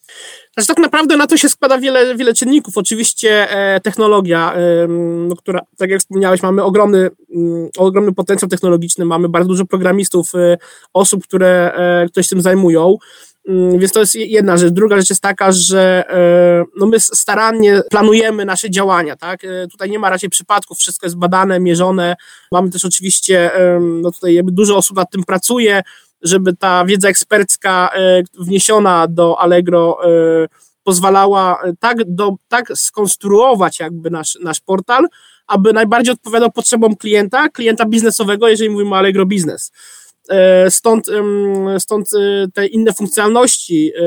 Znaczy 0.58 0.68
tak 0.68 0.78
naprawdę 0.78 1.18
na 1.18 1.28
to 1.28 1.38
się 1.38 1.50
składa 1.50 1.78
wiele, 1.78 2.16
wiele 2.16 2.34
czynników. 2.34 2.78
Oczywiście 2.78 3.52
e, 3.52 3.80
technologia, 3.80 4.54
e, 4.54 4.88
no, 5.28 5.36
która, 5.36 5.62
tak 5.78 5.90
jak 5.90 6.00
wspomniałeś, 6.00 6.42
mamy 6.44 6.64
ogromny, 6.64 7.10
mm, 7.36 7.70
ogromny 7.78 8.14
potencjał 8.14 8.50
technologiczny, 8.50 9.06
mamy 9.06 9.30
bardzo 9.30 9.48
dużo 9.48 9.66
programistów, 9.66 10.36
e, 10.36 10.58
osób, 10.94 11.24
które, 11.24 11.74
e, 11.76 12.10
które 12.10 12.24
się 12.24 12.30
tym 12.30 12.42
zajmują. 12.42 12.98
Mm, 13.48 13.80
więc 13.80 13.92
to 13.92 14.00
jest 14.00 14.16
jedna 14.16 14.58
rzecz. 14.58 14.74
Druga 14.74 14.98
rzecz 14.98 15.10
jest 15.10 15.22
taka, 15.22 15.52
że 15.52 16.04
e, 16.10 16.66
no 16.78 16.86
my 16.86 17.00
starannie 17.00 17.82
planujemy 17.92 18.46
nasze 18.46 18.70
działania, 18.70 19.16
tak? 19.16 19.44
E, 19.44 19.68
tutaj 19.68 19.90
nie 19.90 20.00
ma 20.00 20.10
raczej 20.10 20.30
przypadków, 20.30 20.78
wszystko 20.78 21.06
jest 21.06 21.18
badane, 21.18 21.60
mierzone. 21.60 22.16
Mamy 22.52 22.70
też 22.70 22.86
oczywiście, 22.86 23.52
no 24.02 24.12
tutaj 24.12 24.42
dużo 24.44 24.78
osób 24.78 24.98
nad 24.98 25.12
tym 25.12 25.24
pracuje, 25.24 25.84
żeby 26.26 26.56
ta 26.56 26.86
wiedza 26.86 27.10
ekspercka 27.10 27.90
e, 27.94 28.24
wniesiona 28.40 29.08
do 29.08 29.40
Allegro 29.40 30.00
pozwalała 30.84 31.62
tak, 31.80 31.98
do, 32.08 32.36
tak 32.48 32.72
skonstruować 32.76 33.80
jakby 33.80 34.10
nasz, 34.10 34.38
nasz 34.44 34.62
portal, 34.62 35.08
aby 35.48 35.74
najbardziej 35.74 36.14
odpowiadał 36.14 36.52
potrzebom 36.52 36.96
klienta, 36.96 37.50
klienta 37.50 37.86
biznesowego, 37.86 38.48
jeżeli 38.48 38.70
mówimy 38.70 38.92
o 38.92 38.98
Allegro. 38.98 39.26
E, 40.30 40.72
stąd, 40.72 41.08
stąd 41.80 42.10
e, 42.14 42.48
te 42.54 42.68
inne 42.68 42.94
funkcjonalności, 42.94 43.92
e, 43.98 44.02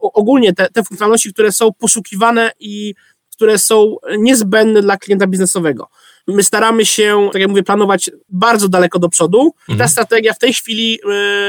ogólnie 0.00 0.52
te, 0.52 0.68
te 0.70 0.84
funkcjonalności, 0.84 1.32
które 1.32 1.52
są 1.52 1.72
poszukiwane 1.72 2.50
i 2.60 2.94
które 3.32 3.58
są 3.58 3.96
niezbędne 4.18 4.82
dla 4.82 4.96
klienta 4.96 5.26
biznesowego. 5.26 5.88
My 6.28 6.42
staramy 6.42 6.86
się, 6.86 7.28
tak 7.32 7.40
jak 7.40 7.50
mówię, 7.50 7.62
planować 7.62 8.10
bardzo 8.28 8.68
daleko 8.68 8.98
do 8.98 9.08
przodu. 9.08 9.54
Mhm. 9.60 9.78
Ta 9.78 9.88
strategia 9.88 10.32
w 10.32 10.38
tej 10.38 10.54
chwili 10.54 10.98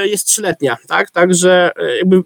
jest 0.03 0.27
trzyletnia, 0.27 0.77
tak? 0.87 1.11
Także 1.11 1.71
jakby 1.97 2.23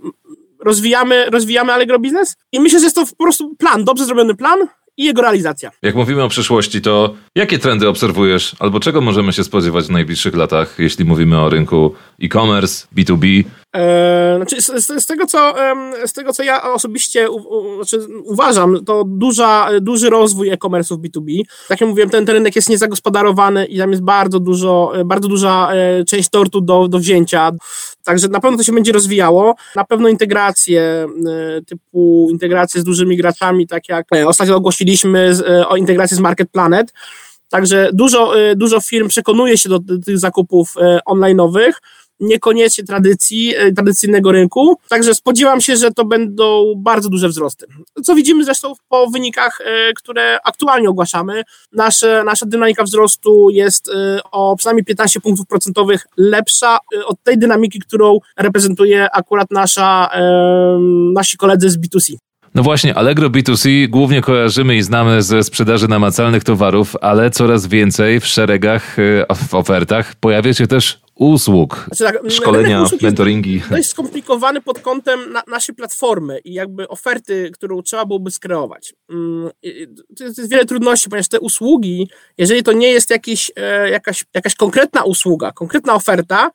rozwijamy, 0.59 1.29
rozwijamy 1.29 1.73
Allegro 1.73 1.99
Biznes 1.99 2.35
i 2.51 2.59
myślę, 2.59 2.79
że 2.79 2.85
jest 2.85 2.95
to 2.95 3.05
po 3.17 3.23
prostu 3.23 3.55
plan, 3.55 3.83
dobrze 3.83 4.05
zrobiony 4.05 4.35
plan, 4.35 4.59
i 4.97 5.03
jego 5.03 5.21
realizacja. 5.21 5.71
Jak 5.81 5.95
mówimy 5.95 6.23
o 6.23 6.29
przyszłości, 6.29 6.81
to 6.81 7.15
jakie 7.38 7.60
trendy 7.60 7.88
obserwujesz 7.88 8.56
albo 8.60 8.79
czego 8.79 9.01
możemy 9.01 9.34
się 9.34 9.44
spodziewać 9.44 9.86
w 9.86 9.89
najbliższych 9.89 10.36
latach, 10.36 10.75
jeśli 10.79 11.06
mówimy 11.06 11.39
o 11.39 11.50
rynku 11.50 11.94
e-commerce, 12.24 12.88
B2B? 12.98 13.44
Eee, 13.74 14.36
znaczy 14.38 14.62
z, 14.62 14.86
z, 14.86 15.03
z, 15.03 15.06
tego, 15.06 15.25
co, 15.25 15.53
z 16.06 16.13
tego, 16.13 16.34
co 16.34 16.44
ja 16.44 16.74
osobiście 16.74 17.29
u, 17.29 17.36
u, 17.36 17.75
znaczy 17.75 18.08
uważam, 18.24 18.86
to 18.86 19.03
duża, 19.08 19.70
duży 19.82 20.10
rozwój 20.10 20.50
e-commerce'ów 20.50 20.98
B2B. 20.98 21.41
Tak 21.67 21.82
jak 21.82 21.89
mówiłem, 21.89 22.10
ten, 22.10 22.25
ten 22.25 22.36
rynek 22.36 22.56
jest 22.56 22.70
niezagospodarowany 22.70 23.65
i 23.65 23.77
tam 23.77 23.91
jest 23.91 24.03
bardzo 24.03 24.39
dużo, 24.39 24.91
bardzo 25.06 25.27
duża 25.27 25.70
e, 25.72 26.06
część 26.06 26.29
tortu 26.29 26.62
do, 26.62 26.88
do 26.88 27.00
wzięcia. 27.00 27.51
Także 28.03 28.27
na 28.27 28.39
pewno 28.39 28.58
to 28.58 28.63
się 28.63 28.74
będzie 28.74 28.91
rozwijało. 28.91 29.56
Na 29.75 29.84
pewno 29.84 30.10
integracje 30.10 30.82
e, 30.82 31.62
typu 31.62 32.27
integracje 32.32 32.82
z 32.82 32.84
dużymi 32.84 33.17
graczami, 33.17 33.67
tak 33.67 33.89
jak 33.89 34.06
e, 34.15 34.27
ostatnio 34.27 34.56
ogłosiliśmy 34.56 35.32
o 35.67 35.77
integracji 35.77 36.17
z 36.17 36.20
Market 36.20 36.50
Planet. 36.51 36.94
Także 37.49 37.89
dużo, 37.93 38.33
dużo 38.55 38.81
firm 38.81 39.07
przekonuje 39.07 39.57
się 39.57 39.69
do, 39.69 39.79
tych 40.05 40.19
zakupów 40.19 40.75
online'owych 41.09 41.71
niekoniecznie 42.19 42.83
tradycji, 42.83 43.55
e, 43.55 43.71
tradycyjnego 43.71 44.31
rynku. 44.31 44.77
Także 44.89 45.15
spodziewam 45.15 45.61
się, 45.61 45.77
że 45.77 45.91
to 45.91 46.05
będą 46.05 46.73
bardzo 46.77 47.09
duże 47.09 47.29
wzrosty. 47.29 47.65
Co 48.03 48.15
widzimy 48.15 48.45
zresztą 48.45 48.73
po 48.89 49.09
wynikach, 49.09 49.59
które 49.95 50.39
aktualnie 50.43 50.89
ogłaszamy. 50.89 51.43
Nasze, 51.71 52.23
nasza 52.23 52.45
dynamika 52.45 52.83
wzrostu 52.83 53.49
jest 53.49 53.91
o 54.31 54.55
przynajmniej 54.57 54.85
15 54.85 55.21
punktów 55.21 55.47
procentowych 55.47 56.07
lepsza 56.17 56.77
od 57.05 57.23
tej 57.23 57.37
dynamiki, 57.37 57.79
którą 57.79 58.19
reprezentuje 58.37 59.11
akurat 59.11 59.51
nasza, 59.51 60.09
nasi 61.13 61.37
koledzy 61.37 61.69
z 61.69 61.77
B2C. 61.77 62.26
No 62.55 62.63
właśnie, 62.63 62.95
Allegro 62.95 63.29
B2C 63.29 63.87
głównie 63.87 64.21
kojarzymy 64.21 64.75
i 64.75 64.81
znamy 64.81 65.21
ze 65.21 65.43
sprzedaży 65.43 65.87
namacalnych 65.87 66.43
towarów, 66.43 66.95
ale 67.01 67.29
coraz 67.31 67.67
więcej 67.67 68.19
w 68.19 68.27
szeregach, 68.27 68.95
w 69.49 69.55
ofertach 69.55 70.15
pojawia 70.15 70.53
się 70.53 70.67
też 70.67 71.01
usług, 71.15 71.85
znaczy 71.87 72.13
tak, 72.13 72.31
szkolenia, 72.31 72.85
mentoringi. 73.01 73.61
To 73.69 73.77
jest 73.77 73.89
skomplikowany 73.89 74.61
pod 74.61 74.79
kątem 74.79 75.31
na, 75.31 75.43
naszej 75.47 75.75
platformy 75.75 76.39
i 76.39 76.53
jakby 76.53 76.87
oferty, 76.87 77.51
którą 77.53 77.81
trzeba 77.81 78.05
byłoby 78.05 78.31
skreować. 78.31 78.93
Mm, 79.09 79.49
to 80.17 80.23
jest 80.23 80.49
wiele 80.49 80.65
trudności, 80.65 81.09
ponieważ 81.09 81.27
te 81.27 81.39
usługi, 81.39 82.09
jeżeli 82.37 82.63
to 82.63 82.71
nie 82.71 82.87
jest 82.87 83.09
jakiś, 83.09 83.51
e, 83.55 83.89
jakaś, 83.89 84.25
jakaś 84.33 84.55
konkretna 84.55 85.03
usługa, 85.03 85.51
konkretna 85.51 85.95
oferta, 85.95 86.51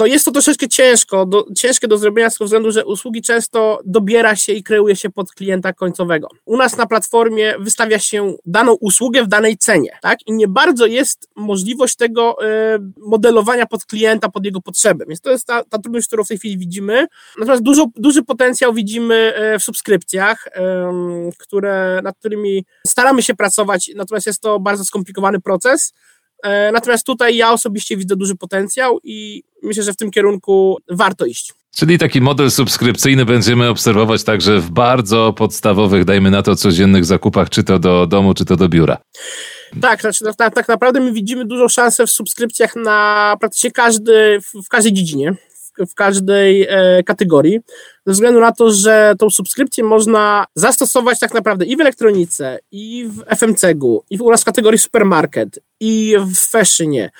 to 0.00 0.06
jest 0.06 0.24
to 0.24 0.30
troszeczkę 0.30 0.68
ciężko, 0.68 1.26
do, 1.26 1.46
ciężkie 1.56 1.88
do 1.88 1.98
zrobienia 1.98 2.30
z 2.30 2.34
tego 2.34 2.44
względu, 2.44 2.70
że 2.70 2.84
usługi 2.84 3.22
często 3.22 3.80
dobiera 3.84 4.36
się 4.36 4.52
i 4.52 4.62
kreuje 4.62 4.96
się 4.96 5.10
pod 5.10 5.32
klienta 5.32 5.72
końcowego. 5.72 6.28
U 6.44 6.56
nas 6.56 6.76
na 6.76 6.86
platformie 6.86 7.54
wystawia 7.58 7.98
się 7.98 8.34
daną 8.46 8.72
usługę 8.72 9.22
w 9.22 9.28
danej 9.28 9.56
cenie, 9.56 9.98
tak? 10.02 10.18
I 10.26 10.32
nie 10.32 10.48
bardzo 10.48 10.86
jest 10.86 11.28
możliwość 11.36 11.96
tego 11.96 12.36
y, 12.44 12.46
modelowania 12.98 13.66
pod 13.66 13.84
klienta, 13.84 14.28
pod 14.28 14.44
jego 14.44 14.60
potrzeby. 14.60 15.04
Więc 15.08 15.20
to 15.20 15.30
jest 15.30 15.46
ta, 15.46 15.64
ta 15.64 15.78
trudność, 15.78 16.06
którą 16.06 16.24
w 16.24 16.28
tej 16.28 16.38
chwili 16.38 16.58
widzimy. 16.58 17.06
Natomiast 17.38 17.62
dużo, 17.62 17.86
duży 17.96 18.22
potencjał 18.22 18.74
widzimy 18.74 19.34
e, 19.34 19.58
w 19.58 19.62
subskrypcjach, 19.62 20.46
y, 20.46 20.50
które, 21.38 22.00
nad 22.04 22.18
którymi 22.18 22.64
staramy 22.86 23.22
się 23.22 23.34
pracować, 23.34 23.90
natomiast 23.96 24.26
jest 24.26 24.40
to 24.40 24.60
bardzo 24.60 24.84
skomplikowany 24.84 25.40
proces. 25.40 25.92
E, 26.42 26.72
natomiast 26.72 27.06
tutaj 27.06 27.36
ja 27.36 27.52
osobiście 27.52 27.96
widzę 27.96 28.16
duży 28.16 28.36
potencjał 28.36 28.98
i 29.02 29.42
myślę, 29.62 29.82
że 29.82 29.92
w 29.92 29.96
tym 29.96 30.10
kierunku 30.10 30.78
warto 30.90 31.26
iść. 31.26 31.52
Czyli 31.76 31.98
taki 31.98 32.20
model 32.20 32.50
subskrypcyjny 32.50 33.24
będziemy 33.24 33.68
obserwować 33.68 34.24
także 34.24 34.60
w 34.60 34.70
bardzo 34.70 35.32
podstawowych, 35.32 36.04
dajmy 36.04 36.30
na 36.30 36.42
to, 36.42 36.56
codziennych 36.56 37.04
zakupach, 37.04 37.50
czy 37.50 37.64
to 37.64 37.78
do 37.78 38.06
domu, 38.06 38.34
czy 38.34 38.44
to 38.44 38.56
do 38.56 38.68
biura. 38.68 38.96
Tak, 39.80 40.00
znaczy, 40.00 40.24
tak, 40.38 40.54
tak 40.54 40.68
naprawdę 40.68 41.00
my 41.00 41.12
widzimy 41.12 41.44
dużą 41.44 41.68
szansę 41.68 42.06
w 42.06 42.10
subskrypcjach 42.10 42.76
na 42.76 43.36
praktycznie 43.40 43.70
każdy, 43.70 44.38
w 44.64 44.68
każdej 44.68 44.92
dziedzinie 44.92 45.34
w 45.88 45.94
każdej 45.94 46.66
e, 46.68 47.02
kategorii, 47.02 47.60
ze 48.06 48.12
względu 48.12 48.40
na 48.40 48.52
to, 48.52 48.70
że 48.70 49.14
tą 49.18 49.30
subskrypcję 49.30 49.84
można 49.84 50.46
zastosować 50.54 51.18
tak 51.18 51.34
naprawdę 51.34 51.64
i 51.64 51.76
w 51.76 51.80
elektronice, 51.80 52.58
i 52.70 53.08
w 53.08 53.36
FMCG-u, 53.36 54.04
i 54.10 54.18
w, 54.18 54.22
u 54.22 54.30
nas 54.30 54.42
w 54.42 54.44
kategorii 54.44 54.78
supermarket, 54.78 55.58
i 55.80 56.16
w 56.18 56.36
fashionie, 56.36 57.10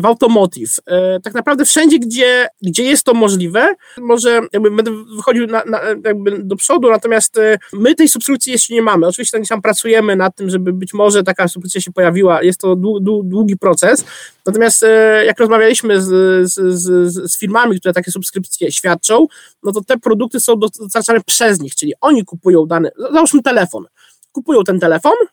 w 0.00 0.06
automotive. 0.06 0.80
E, 0.86 1.20
tak 1.20 1.34
naprawdę 1.34 1.64
wszędzie, 1.64 1.98
gdzie, 1.98 2.48
gdzie 2.62 2.82
jest 2.84 3.04
to 3.04 3.14
możliwe, 3.14 3.74
może 3.98 4.40
jakby 4.52 4.70
będę 4.70 4.90
wychodził 5.16 5.46
na, 5.46 5.64
na, 5.64 5.80
jakby 6.04 6.42
do 6.42 6.56
przodu, 6.56 6.90
natomiast 6.90 7.38
e, 7.38 7.58
my 7.72 7.94
tej 7.94 8.08
subskrypcji 8.08 8.52
jeszcze 8.52 8.74
nie 8.74 8.82
mamy. 8.82 9.06
Oczywiście 9.06 9.40
tam 9.48 9.62
pracujemy 9.62 10.16
nad 10.16 10.36
tym, 10.36 10.50
żeby 10.50 10.72
być 10.72 10.94
może 10.94 11.22
taka 11.22 11.48
subskrypcja 11.48 11.80
się 11.80 11.92
pojawiła. 11.92 12.42
Jest 12.42 12.60
to 12.60 12.76
długi 13.24 13.56
proces. 13.56 14.04
Natomiast 14.46 14.84
jak 15.26 15.40
rozmawialiśmy 15.40 16.02
z, 16.02 16.08
z, 16.52 16.74
z, 16.74 17.14
z 17.32 17.38
firmami, 17.38 17.80
które 17.80 17.94
takie 17.94 18.10
subskrypcje 18.10 18.72
świadczą, 18.72 19.26
no 19.62 19.72
to 19.72 19.80
te 19.80 19.98
produkty 19.98 20.40
są 20.40 20.54
dostarczane 20.58 21.20
przez 21.26 21.60
nich, 21.60 21.74
czyli 21.74 21.92
oni 22.00 22.24
kupują 22.24 22.66
dane, 22.66 22.90
załóżmy 23.12 23.42
telefon. 23.42 23.84
Kupują 24.32 24.64
ten 24.64 24.80
telefon, 24.80 25.12
e, 25.22 25.26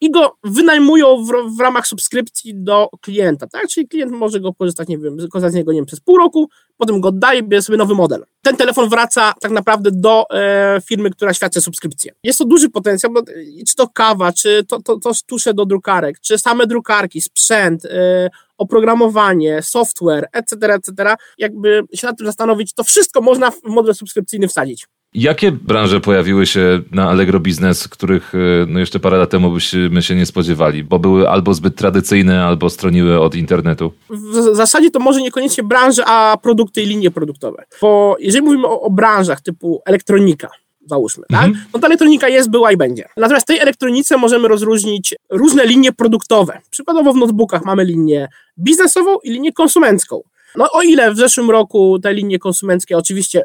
i 0.00 0.10
go 0.10 0.36
wynajmują 0.44 1.24
w, 1.24 1.56
w, 1.56 1.60
ramach 1.60 1.86
subskrypcji 1.86 2.54
do 2.54 2.88
klienta, 3.00 3.46
tak? 3.46 3.68
Czyli 3.68 3.88
klient 3.88 4.12
może 4.12 4.40
go 4.40 4.54
korzystać, 4.54 4.88
nie 4.88 4.98
wiem, 4.98 5.16
korzystać 5.16 5.52
z 5.52 5.54
niego 5.54 5.72
nie 5.72 5.78
wiem, 5.78 5.86
przez 5.86 6.00
pół 6.00 6.18
roku, 6.18 6.48
potem 6.76 7.00
go 7.00 7.08
oddaje, 7.08 7.42
bierze 7.42 7.62
sobie 7.62 7.78
nowy 7.78 7.94
model. 7.94 8.24
Ten 8.42 8.56
telefon 8.56 8.88
wraca 8.88 9.34
tak 9.40 9.50
naprawdę 9.50 9.90
do 9.92 10.24
e, 10.30 10.80
firmy, 10.84 11.10
która 11.10 11.34
świadczy 11.34 11.60
subskrypcję. 11.60 12.12
Jest 12.24 12.38
to 12.38 12.44
duży 12.44 12.70
potencjał, 12.70 13.12
bo 13.12 13.20
e, 13.20 13.24
czy 13.68 13.74
to 13.76 13.88
kawa, 13.88 14.32
czy 14.32 14.64
to, 14.68 14.82
to, 14.82 14.96
to 14.96 15.12
tusze 15.26 15.54
do 15.54 15.66
drukarek, 15.66 16.20
czy 16.20 16.38
same 16.38 16.66
drukarki, 16.66 17.20
sprzęt, 17.20 17.84
e, 17.84 18.30
oprogramowanie, 18.58 19.62
software, 19.62 20.28
etc., 20.32 20.74
etc., 20.74 21.14
jakby 21.38 21.82
się 21.94 22.06
nad 22.06 22.18
tym 22.18 22.26
zastanowić, 22.26 22.74
to 22.74 22.84
wszystko 22.84 23.20
można 23.20 23.50
w 23.50 23.62
model 23.64 23.94
subskrypcyjny 23.94 24.48
wsadzić. 24.48 24.86
Jakie 25.14 25.52
branże 25.52 26.00
pojawiły 26.00 26.46
się 26.46 26.80
na 26.90 27.10
Allegro 27.10 27.40
Business, 27.40 27.88
których 27.88 28.34
e, 28.34 28.38
no 28.68 28.80
jeszcze 28.80 29.00
parę 29.00 29.18
lat 29.18 29.30
temu 29.30 29.50
byśmy 29.50 30.02
się 30.02 30.14
nie 30.14 30.26
spodziewali, 30.26 30.84
bo 30.84 30.98
były 30.98 31.28
albo 31.28 31.54
zbyt 31.54 31.76
tradycyjne, 31.76 32.44
albo 32.44 32.70
stroniły 32.70 33.20
od 33.20 33.34
internetu? 33.34 33.92
W 34.10 34.56
zasadzie 34.56 34.90
to 34.90 34.98
może 34.98 35.22
niekoniecznie 35.22 35.64
branże, 35.64 36.04
a 36.06 36.36
produkty 36.36 36.82
i 36.82 36.86
linie 36.86 37.10
produktowe. 37.10 37.64
Bo 37.80 38.16
jeżeli 38.20 38.44
mówimy 38.44 38.66
o, 38.66 38.80
o 38.80 38.90
branżach 38.90 39.40
typu 39.40 39.82
elektronika, 39.86 40.48
załóżmy, 40.86 41.24
tak? 41.28 41.44
Mhm. 41.44 41.64
No 41.74 41.80
ta 41.80 41.86
elektronika 41.86 42.28
jest, 42.28 42.50
była 42.50 42.72
i 42.72 42.76
będzie. 42.76 43.08
Natomiast 43.16 43.46
w 43.46 43.48
tej 43.48 43.58
elektronice 43.58 44.16
możemy 44.16 44.48
rozróżnić 44.48 45.14
różne 45.30 45.66
linie 45.66 45.92
produktowe. 45.92 46.60
Przykładowo 46.70 47.12
w 47.12 47.16
notebookach 47.16 47.64
mamy 47.64 47.84
linię 47.84 48.28
biznesową 48.58 49.18
i 49.24 49.30
linię 49.30 49.52
konsumencką. 49.52 50.20
No 50.56 50.68
o 50.72 50.82
ile 50.82 51.12
w 51.12 51.16
zeszłym 51.16 51.50
roku 51.50 51.98
te 52.02 52.14
linie 52.14 52.38
konsumenckie 52.38 52.98
oczywiście 52.98 53.44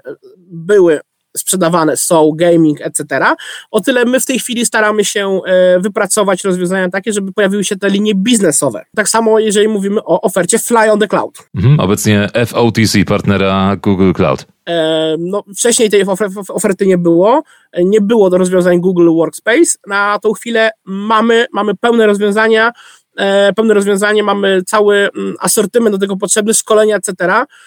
były 0.52 1.00
sprzedawane 1.38 1.98
są, 1.98 2.32
gaming, 2.36 2.82
etc. 2.82 3.26
O 3.72 3.82
tyle 3.82 4.06
my 4.06 4.20
w 4.20 4.26
tej 4.26 4.40
chwili 4.40 4.66
staramy 4.66 5.06
się 5.06 5.40
e, 5.46 5.80
wypracować 5.80 6.44
rozwiązania 6.44 6.90
takie, 6.90 7.14
żeby 7.14 7.34
pojawiły 7.34 7.64
się 7.64 7.76
te 7.76 7.90
linie 7.90 8.16
biznesowe. 8.16 8.86
Tak 8.96 9.10
samo 9.10 9.40
jeżeli 9.40 9.68
mówimy 9.68 10.04
o 10.04 10.22
ofercie 10.22 10.60
Fly 10.60 10.92
on 10.92 11.00
the 11.00 11.08
Cloud. 11.08 11.38
Mhm, 11.56 11.80
obecnie 11.80 12.30
FOTC, 12.46 13.06
partnera 13.06 13.76
Google 13.76 14.12
Cloud. 14.12 14.46
E, 14.68 15.16
no, 15.20 15.44
wcześniej 15.58 15.90
tej 15.90 16.04
oferty 16.50 16.88
nie 16.88 16.98
było, 16.98 17.44
nie 17.86 18.02
było 18.02 18.30
do 18.30 18.38
rozwiązań 18.38 18.80
Google 18.82 19.10
Workspace. 19.10 19.78
Na 19.88 20.20
tą 20.20 20.34
chwilę 20.34 20.72
mamy, 20.86 21.46
mamy 21.54 21.76
pełne 21.76 22.08
rozwiązania, 22.08 22.72
e, 23.18 23.54
pełne 23.54 23.74
rozwiązanie, 23.74 24.24
mamy 24.24 24.62
cały 24.66 24.96
mm, 24.96 25.36
asortyment 25.40 25.96
do 25.96 26.00
tego 26.00 26.18
potrzebny, 26.18 26.54
szkolenia, 26.54 26.96
etc. 26.96 27.14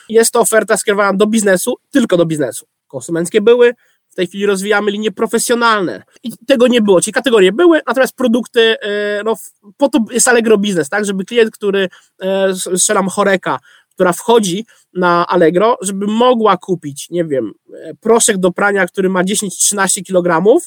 Jest 0.09 0.33
to 0.33 0.41
oferta 0.41 0.77
skierowana 0.77 1.12
do 1.12 1.27
biznesu, 1.27 1.75
tylko 1.91 2.17
do 2.17 2.27
biznesu 2.27 2.67
konsumenckie 2.91 3.41
były, 3.41 3.75
w 4.11 4.15
tej 4.15 4.27
chwili 4.27 4.47
rozwijamy 4.47 4.91
linie 4.91 5.13
profesjonalne. 5.13 6.03
I 6.23 6.33
tego 6.47 6.67
nie 6.67 6.83
było, 6.83 7.01
czyli 7.01 7.13
kategorie 7.13 7.53
były, 7.53 7.81
natomiast 7.87 8.17
produkty, 8.17 8.77
e, 8.81 9.23
no, 9.25 9.35
po 9.77 9.89
to 9.89 9.99
jest 10.11 10.29
Allegro 10.29 10.59
Business, 10.59 10.89
tak, 10.89 11.05
żeby 11.05 11.25
klient, 11.25 11.51
który, 11.51 11.89
e, 12.23 12.55
strzelam 12.55 13.09
choreka, 13.09 13.59
która 13.91 14.13
wchodzi 14.13 14.67
na 14.95 15.27
Allegro, 15.27 15.79
żeby 15.81 16.07
mogła 16.07 16.57
kupić, 16.57 17.11
nie 17.11 17.25
wiem, 17.25 17.53
e, 17.75 17.95
proszek 17.95 18.39
do 18.39 18.53
prania, 18.53 18.87
który 18.87 19.09
ma 19.09 19.25
10-13 19.25 20.03
kg, 20.05 20.59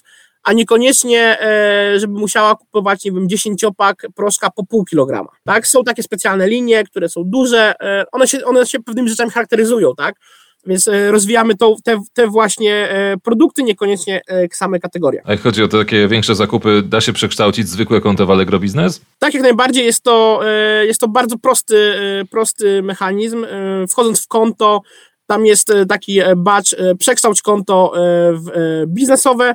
a 0.44 0.54
niekoniecznie, 0.54 1.38
żeby 1.98 2.14
musiała 2.14 2.56
kupować, 2.56 3.06
nie 3.06 3.12
wiem, 3.12 3.30
dziesięciopak 3.30 4.08
proszka 4.16 4.50
po 4.52 4.66
pół 4.66 4.86
kilograma, 4.86 5.30
tak? 5.44 5.68
Są 5.68 5.84
takie 5.84 6.04
specjalne 6.04 6.48
linie, 6.48 6.84
które 6.84 7.10
są 7.10 7.24
duże, 7.26 7.74
one 8.12 8.28
się, 8.28 8.46
one 8.46 8.66
się 8.66 8.80
pewnymi 8.80 9.10
rzeczami 9.10 9.32
charakteryzują, 9.32 9.96
tak? 9.96 10.16
Więc 10.66 10.88
e, 10.88 11.12
rozwijamy 11.12 11.56
to, 11.56 11.76
te, 11.84 12.02
te 12.14 12.28
właśnie 12.28 12.90
e, 12.90 13.18
produkty, 13.18 13.64
niekoniecznie 13.64 14.22
e, 14.28 14.48
same 14.52 14.80
kategorie. 14.80 15.22
A 15.26 15.32
jak 15.32 15.42
chodzi 15.42 15.64
o 15.64 15.68
takie 15.68 16.08
większe 16.08 16.36
zakupy, 16.36 16.84
da 16.86 17.02
się 17.02 17.14
przekształcić 17.14 17.70
zwykłe 17.70 18.02
konto 18.02 18.26
w 18.26 18.32
Allegro 18.32 18.60
Business? 18.60 19.02
Tak, 19.20 19.34
jak 19.34 19.44
najbardziej. 19.44 19.86
Jest 19.86 20.04
to, 20.04 20.40
jest 20.84 21.00
to 21.00 21.08
bardzo 21.08 21.38
prosty, 21.38 21.94
prosty 22.32 22.84
mechanizm. 22.84 23.46
Wchodząc 23.90 24.24
w 24.24 24.28
konto, 24.28 24.82
tam 25.28 25.46
jest 25.46 25.74
taki 25.90 26.20
badge, 26.38 26.76
przekształć 27.00 27.42
konto 27.42 27.94
biznesowe, 28.88 29.54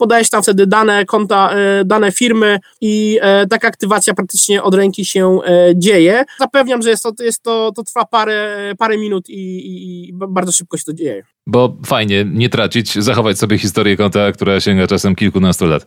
podajesz 0.00 0.30
tam 0.30 0.42
wtedy 0.42 0.66
dane 0.66 1.04
konta, 1.04 1.50
e, 1.52 1.84
dane 1.84 2.12
firmy 2.12 2.58
i 2.80 3.18
e, 3.22 3.46
taka 3.46 3.68
aktywacja 3.68 4.14
praktycznie 4.14 4.62
od 4.62 4.74
ręki 4.74 5.04
się 5.04 5.38
e, 5.44 5.72
dzieje. 5.76 6.24
Zapewniam, 6.38 6.82
że 6.82 6.90
jest 6.90 7.02
to, 7.02 7.12
jest 7.20 7.42
to, 7.42 7.72
to 7.76 7.82
trwa 7.82 8.04
parę, 8.04 8.72
parę 8.78 8.98
minut 8.98 9.28
i, 9.28 9.42
i, 9.66 10.08
i 10.08 10.12
bardzo 10.12 10.52
szybko 10.52 10.76
się 10.76 10.84
to 10.84 10.92
dzieje. 10.92 11.22
Bo 11.46 11.76
fajnie 11.86 12.24
nie 12.32 12.48
tracić, 12.48 12.94
zachować 12.94 13.38
sobie 13.38 13.58
historię 13.58 13.96
konta, 13.96 14.32
która 14.32 14.60
sięga 14.60 14.86
czasem 14.86 15.14
kilkunastu 15.14 15.66
lat. 15.66 15.86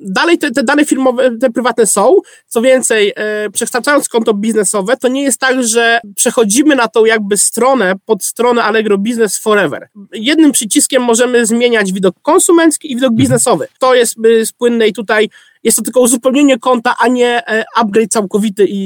Dalej 0.00 0.38
te, 0.38 0.50
te 0.50 0.62
dane 0.62 0.84
firmowe, 0.84 1.38
te 1.40 1.50
prywatne 1.50 1.86
są. 1.86 2.16
Co 2.46 2.62
więcej, 2.62 3.12
przekształcając 3.52 4.08
konto 4.08 4.34
biznesowe, 4.34 4.96
to 4.96 5.08
nie 5.08 5.22
jest 5.22 5.40
tak, 5.40 5.64
że 5.64 6.00
przechodzimy 6.16 6.76
na 6.76 6.88
tą 6.88 7.04
jakby 7.04 7.36
stronę, 7.36 7.94
pod 8.06 8.24
stronę 8.24 8.64
Allegro 8.64 8.98
Business 8.98 9.38
Forever. 9.38 9.88
Jednym 10.12 10.52
przyciskiem 10.52 11.02
możemy 11.02 11.46
zmieniać 11.46 11.92
widok 11.92 12.14
konsumencki 12.22 12.92
i 12.92 12.94
widok 12.94 13.12
biznesowy 13.14 13.42
finansowy. 13.42 13.68
To 13.78 13.94
jest 13.94 14.16
spłynne 14.44 14.88
i 14.88 14.92
tutaj 14.92 15.28
jest 15.62 15.78
to 15.78 15.84
tylko 15.84 16.00
uzupełnienie 16.00 16.58
konta, 16.58 16.94
a 16.98 17.08
nie 17.08 17.46
e, 17.46 17.64
upgrade 17.76 18.12
całkowity 18.12 18.64
i, 18.64 18.76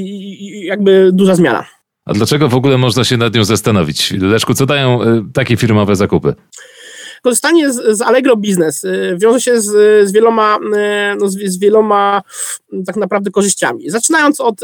i 0.43 0.65
jakby 0.65 1.09
duża 1.13 1.35
zmiana. 1.35 1.65
A 2.07 2.13
dlaczego 2.13 2.49
w 2.49 2.55
ogóle 2.55 2.77
można 2.77 3.03
się 3.03 3.17
nad 3.17 3.35
nią 3.35 3.43
zastanowić? 3.43 4.11
Leszku, 4.11 4.53
co 4.53 4.65
dają 4.65 5.03
e, 5.03 5.23
takie 5.33 5.57
firmowe 5.57 5.95
zakupy? 5.95 6.35
korzystanie 7.21 7.73
z, 7.73 7.97
z 7.97 8.01
Allegro 8.01 8.35
Business 8.35 8.83
y, 8.83 9.17
wiąże 9.17 9.41
się 9.41 9.61
z, 9.61 9.71
z 10.09 10.11
wieloma, 10.11 10.57
y, 10.57 11.15
no, 11.19 11.29
z, 11.29 11.37
z, 11.45 11.59
wieloma 11.59 12.21
tak 12.85 12.95
naprawdę 12.95 13.31
korzyściami. 13.31 13.89
Zaczynając 13.89 14.41
od, 14.41 14.61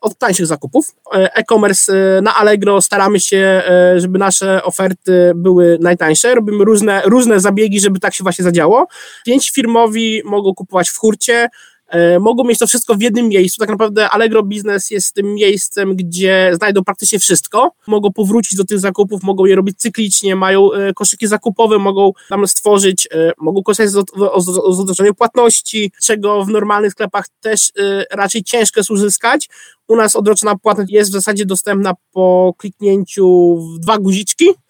od 0.00 0.18
tańszych 0.18 0.46
zakupów. 0.46 0.94
E-commerce 1.12 2.20
na 2.22 2.34
Allegro 2.34 2.82
staramy 2.82 3.20
się, 3.20 3.62
żeby 3.96 4.18
nasze 4.18 4.62
oferty 4.62 5.32
były 5.34 5.78
najtańsze. 5.80 6.34
Robimy 6.34 6.64
różne, 6.64 7.02
różne 7.04 7.40
zabiegi, 7.40 7.80
żeby 7.80 8.00
tak 8.00 8.14
się 8.14 8.24
właśnie 8.24 8.42
zadziało. 8.42 8.86
Klienci 9.24 9.52
firmowi 9.52 10.22
mogą 10.24 10.54
kupować 10.54 10.90
w 10.90 10.96
hurcie, 10.96 11.48
E, 11.75 11.75
mogą 12.20 12.44
mieć 12.44 12.58
to 12.58 12.66
wszystko 12.66 12.94
w 12.94 13.00
jednym 13.00 13.28
miejscu. 13.28 13.58
Tak 13.58 13.68
naprawdę 13.68 14.10
Allegro 14.10 14.42
Business 14.42 14.90
jest 14.90 15.14
tym 15.14 15.34
miejscem, 15.34 15.96
gdzie 15.96 16.50
znajdą 16.54 16.84
praktycznie 16.84 17.18
wszystko. 17.18 17.72
Mogą 17.86 18.12
powrócić 18.12 18.58
do 18.58 18.64
tych 18.64 18.78
zakupów, 18.78 19.22
mogą 19.22 19.44
je 19.44 19.56
robić 19.56 19.78
cyklicznie, 19.78 20.36
mają 20.36 20.72
e, 20.72 20.94
koszyki 20.94 21.26
zakupowe, 21.26 21.78
mogą 21.78 22.12
tam 22.28 22.48
stworzyć, 22.48 23.08
e, 23.14 23.32
mogą 23.38 23.62
korzystać 23.62 23.90
z 23.90 24.78
otoczenia 24.80 25.12
płatności, 25.12 25.92
czego 26.02 26.44
w 26.44 26.48
normalnych 26.48 26.92
sklepach 26.92 27.26
też 27.40 27.72
raczej 28.10 28.42
ciężko 28.42 28.80
jest 28.80 28.90
uzyskać. 28.90 29.48
U 29.88 29.96
nas 29.96 30.16
odroczona 30.16 30.56
płatność 30.56 30.92
jest 30.92 31.10
w 31.10 31.12
zasadzie 31.12 31.46
dostępna 31.46 31.92
po 32.12 32.54
kliknięciu 32.58 33.56
w 33.56 33.78
dwa 33.78 33.98
guziczki, 33.98 34.46
E, 34.46 34.65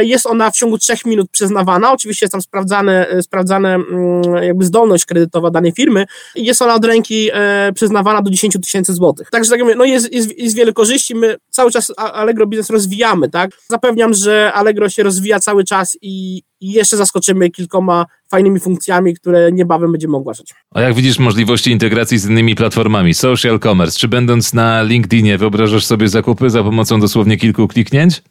jest 0.00 0.26
ona 0.26 0.50
w 0.50 0.56
ciągu 0.56 0.78
trzech 0.78 1.04
minut 1.04 1.30
przyznawana. 1.30 1.92
Oczywiście 1.92 2.24
jest 2.24 2.32
tam 2.32 2.42
sprawdzane, 2.42 3.08
e, 3.08 3.22
sprawdzane 3.22 3.74
mm, 3.74 4.42
jakby 4.42 4.64
zdolność 4.64 5.04
kredytowa 5.04 5.50
danej 5.50 5.72
firmy 5.72 6.06
i 6.36 6.44
jest 6.44 6.62
ona 6.62 6.74
od 6.74 6.84
ręki 6.84 7.30
e, 7.32 7.72
przyznawana 7.74 8.22
do 8.22 8.30
10 8.30 8.56
tysięcy 8.62 8.94
złotych. 8.94 9.30
Także 9.30 9.50
tak 9.50 9.60
mówię, 9.60 9.74
no 9.74 9.84
jest, 9.84 10.12
jest, 10.12 10.38
jest 10.38 10.56
wiele 10.56 10.72
korzyści. 10.72 11.14
My 11.14 11.36
cały 11.50 11.70
czas 11.70 11.92
Allegro 11.96 12.46
Biznes 12.46 12.70
rozwijamy, 12.70 13.30
tak? 13.30 13.50
Zapewniam, 13.68 14.14
że 14.14 14.52
Allegro 14.52 14.88
się 14.88 15.02
rozwija 15.02 15.40
cały 15.40 15.64
czas 15.64 15.98
i, 16.02 16.42
i 16.60 16.72
jeszcze 16.72 16.96
zaskoczymy 16.96 17.50
kilkoma 17.50 18.06
fajnymi 18.30 18.60
funkcjami, 18.60 19.14
które 19.14 19.52
niebawem 19.52 19.92
będziemy 19.92 20.16
ogłaszać. 20.16 20.54
A 20.74 20.80
jak 20.80 20.94
widzisz 20.94 21.18
możliwości 21.18 21.70
integracji 21.70 22.18
z 22.18 22.26
innymi 22.26 22.54
platformami, 22.54 23.14
social 23.14 23.60
commerce, 23.60 23.98
czy 23.98 24.08
będąc 24.08 24.54
na 24.54 24.82
LinkedInie 24.82 25.38
wyobrażasz 25.38 25.86
sobie 25.86 26.08
zakupy 26.08 26.50
za 26.50 26.62
pomocą 26.62 27.00
dosłownie 27.00 27.36
kilku 27.36 27.68
kliknięć? 27.68 28.22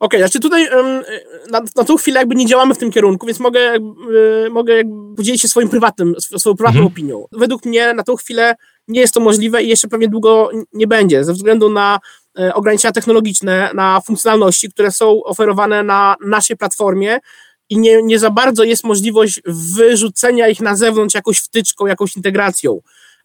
Okej, 0.00 0.18
okay, 0.18 0.20
znaczy 0.20 0.40
tutaj 0.40 0.68
na, 1.50 1.60
na 1.76 1.84
tą 1.84 1.96
chwilę 1.96 2.20
jakby 2.20 2.34
nie 2.34 2.46
działamy 2.46 2.74
w 2.74 2.78
tym 2.78 2.90
kierunku, 2.90 3.26
więc 3.26 3.40
mogę, 3.40 3.74
mogę 4.50 4.76
jakby 4.76 5.16
podzielić 5.16 5.42
się 5.42 5.48
swoim 5.48 5.68
prywatnym, 5.68 6.14
swoją 6.18 6.56
prywatną 6.56 6.80
mhm. 6.80 6.86
opinią. 6.86 7.26
Według 7.32 7.64
mnie 7.64 7.94
na 7.94 8.02
tą 8.02 8.16
chwilę 8.16 8.56
nie 8.88 9.00
jest 9.00 9.14
to 9.14 9.20
możliwe 9.20 9.62
i 9.62 9.68
jeszcze 9.68 9.88
pewnie 9.88 10.08
długo 10.08 10.50
nie 10.72 10.86
będzie, 10.86 11.24
ze 11.24 11.32
względu 11.32 11.70
na 11.70 12.00
e, 12.38 12.54
ograniczenia 12.54 12.92
technologiczne, 12.92 13.70
na 13.74 14.00
funkcjonalności, 14.00 14.70
które 14.70 14.90
są 14.90 15.22
oferowane 15.24 15.82
na 15.82 16.16
naszej 16.26 16.56
platformie 16.56 17.18
i 17.70 17.78
nie, 17.78 18.02
nie 18.02 18.18
za 18.18 18.30
bardzo 18.30 18.64
jest 18.64 18.84
możliwość 18.84 19.40
wyrzucenia 19.46 20.48
ich 20.48 20.60
na 20.60 20.76
zewnątrz 20.76 21.14
jakąś 21.14 21.38
wtyczką, 21.38 21.86
jakąś 21.86 22.16
integracją. 22.16 22.80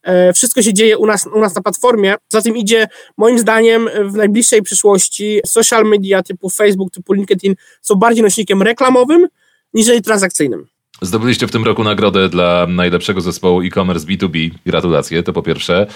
E, 0.06 0.34
wszystko 0.34 0.62
się 0.62 0.74
dzieje 0.74 0.98
u 0.98 1.06
nas, 1.06 1.28
u 1.36 1.39
nas 1.39 1.56
na 1.56 1.62
platformie. 1.62 2.15
Za 2.30 2.41
tym 2.41 2.58
idzie, 2.58 2.88
moim 3.18 3.39
zdaniem, 3.39 3.89
w 4.06 4.13
najbliższej 4.13 4.62
przyszłości 4.62 5.39
social 5.46 5.86
media 5.86 6.24
typu 6.24 6.50
Facebook, 6.50 6.91
typu 6.91 7.13
LinkedIn 7.13 7.56
są 7.82 7.96
bardziej 7.96 8.24
nośnikiem 8.24 8.62
reklamowym 8.62 9.28
niż 9.74 9.88
transakcyjnym. 10.04 10.65
Zdobyliście 11.02 11.48
w 11.48 11.52
tym 11.52 11.63
roku 11.63 11.84
nagrodę 11.84 12.30
dla 12.30 12.68
najlepszego 12.70 13.22
zespołu 13.22 13.62
e-commerce 13.62 14.08
B2B. 14.08 14.50
Gratulacje, 14.65 15.24
to 15.24 15.34
po 15.34 15.41
pierwsze. 15.41 15.88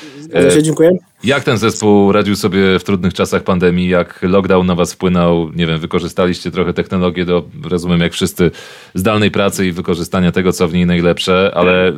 Dziękuję. 0.62 0.90
Jak 1.24 1.44
ten 1.44 1.58
zespół 1.58 2.12
radził 2.12 2.36
sobie 2.36 2.80
w 2.80 2.84
trudnych 2.84 3.14
czasach 3.14 3.44
pandemii? 3.44 3.90
Jak 3.90 4.20
lockdown 4.22 4.68
na 4.68 4.76
was 4.76 4.94
wpłynął? 4.94 5.50
Nie 5.56 5.68
wiem, 5.68 5.80
wykorzystaliście 5.80 6.52
trochę 6.52 6.74
technologię 6.74 7.26
do, 7.26 7.44
rozumiem, 7.64 8.00
jak 8.00 8.14
wszyscy, 8.14 8.52
zdalnej 8.94 9.32
pracy 9.32 9.68
i 9.68 9.72
wykorzystania 9.72 10.32
tego, 10.32 10.54
co 10.54 10.68
w 10.68 10.74
niej 10.74 10.86
najlepsze, 10.86 11.52
ale 11.56 11.90
y, 11.90 11.94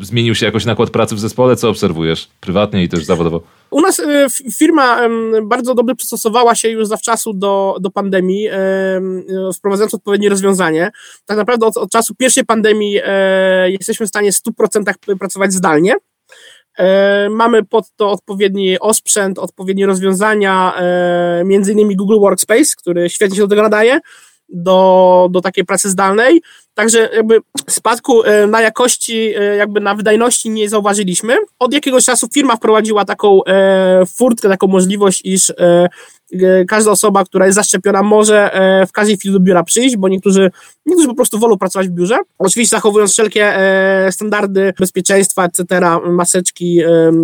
zmienił 0.00 0.34
się 0.34 0.46
jakoś 0.46 0.64
nakład 0.64 0.90
pracy 0.90 1.14
w 1.14 1.20
zespole? 1.20 1.56
Co 1.56 1.68
obserwujesz 1.68 2.28
prywatnie 2.40 2.82
i 2.82 2.88
też 2.88 3.04
zawodowo? 3.04 3.40
U 3.70 3.80
nas 3.80 3.98
y, 3.98 4.26
firma 4.58 5.00
bardzo 5.42 5.74
dobrze 5.74 5.94
przystosowała 5.94 6.54
się 6.54 6.68
już 6.68 6.86
zawczasu 6.88 7.32
do, 7.34 7.76
do 7.80 7.90
pandemii, 7.90 8.48
wprowadzając 9.56 9.94
odpowiednie 9.94 10.28
rozwiązanie. 10.28 10.90
Tak 11.26 11.36
naprawdę 11.36 11.66
od, 11.66 11.76
od 11.76 11.90
czasu 11.90 12.14
pierwszej 12.14 12.44
pandemii 12.44 13.00
e, 13.04 13.70
jesteśmy 13.70 14.06
w 14.06 14.08
stanie 14.08 14.32
w 14.32 14.34
100% 14.34 14.92
pracować 15.18 15.52
zdalnie. 15.52 15.94
E, 16.78 17.28
mamy 17.30 17.64
pod 17.64 17.90
to 17.96 18.10
odpowiedni 18.10 18.78
osprzęt, 18.80 19.38
odpowiednie 19.38 19.86
rozwiązania, 19.86 20.74
e, 20.76 21.42
między 21.44 21.72
innymi 21.72 21.96
Google 21.96 22.18
Workspace, 22.20 22.74
który 22.76 23.10
świetnie 23.10 23.36
się 23.36 23.42
do 23.42 23.48
tego 23.48 23.62
nadaje, 23.62 24.00
do, 24.48 25.28
do 25.30 25.40
takiej 25.40 25.64
pracy 25.64 25.90
zdalnej. 25.90 26.42
Także 26.78 27.10
jakby 27.16 27.40
spadku 27.68 28.22
e, 28.22 28.46
na 28.46 28.60
jakości, 28.60 29.34
jakby 29.58 29.80
na 29.80 29.94
wydajności 29.94 30.50
nie 30.50 30.68
zauważyliśmy. 30.68 31.36
Od 31.58 31.74
jakiegoś 31.74 32.04
czasu 32.04 32.28
firma 32.34 32.56
wprowadziła 32.56 33.04
taką 33.04 33.40
furtkę, 34.16 34.48
taką 34.48 34.66
możliwość, 34.66 35.20
iż 35.24 35.52
E, 36.32 36.64
każda 36.64 36.90
osoba, 36.90 37.24
która 37.24 37.46
jest 37.46 37.56
zaszczepiona, 37.56 38.02
może 38.02 38.54
e, 38.54 38.86
w 38.86 38.92
każdej 38.92 39.16
chwili 39.16 39.34
do 39.34 39.40
biura 39.40 39.64
przyjść, 39.64 39.96
bo 39.96 40.08
niektórzy, 40.08 40.50
niektórzy 40.86 41.08
po 41.08 41.14
prostu 41.14 41.38
wolą 41.38 41.58
pracować 41.58 41.88
w 41.88 41.90
biurze. 41.90 42.18
Oczywiście 42.38 42.76
zachowując 42.76 43.12
wszelkie 43.12 43.56
e, 43.56 44.12
standardy 44.12 44.72
bezpieczeństwa, 44.78 45.44
etc., 45.44 45.80
maseczki, 46.06 46.80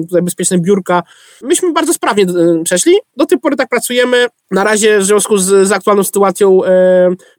tutaj 0.09 0.23
bezpieczne 0.23 0.59
biurka. 0.59 1.03
Myśmy 1.43 1.73
bardzo 1.73 1.93
sprawnie 1.93 2.27
przeszli. 2.65 2.93
Do 3.17 3.27
tej 3.27 3.39
pory 3.39 3.57
tak 3.57 3.69
pracujemy. 3.69 4.27
Na 4.51 4.65
razie 4.65 4.99
w 4.99 5.05
związku 5.05 5.39
z, 5.39 5.69
z 5.69 5.73
aktualną 5.73 6.05
sytuacją 6.05 6.61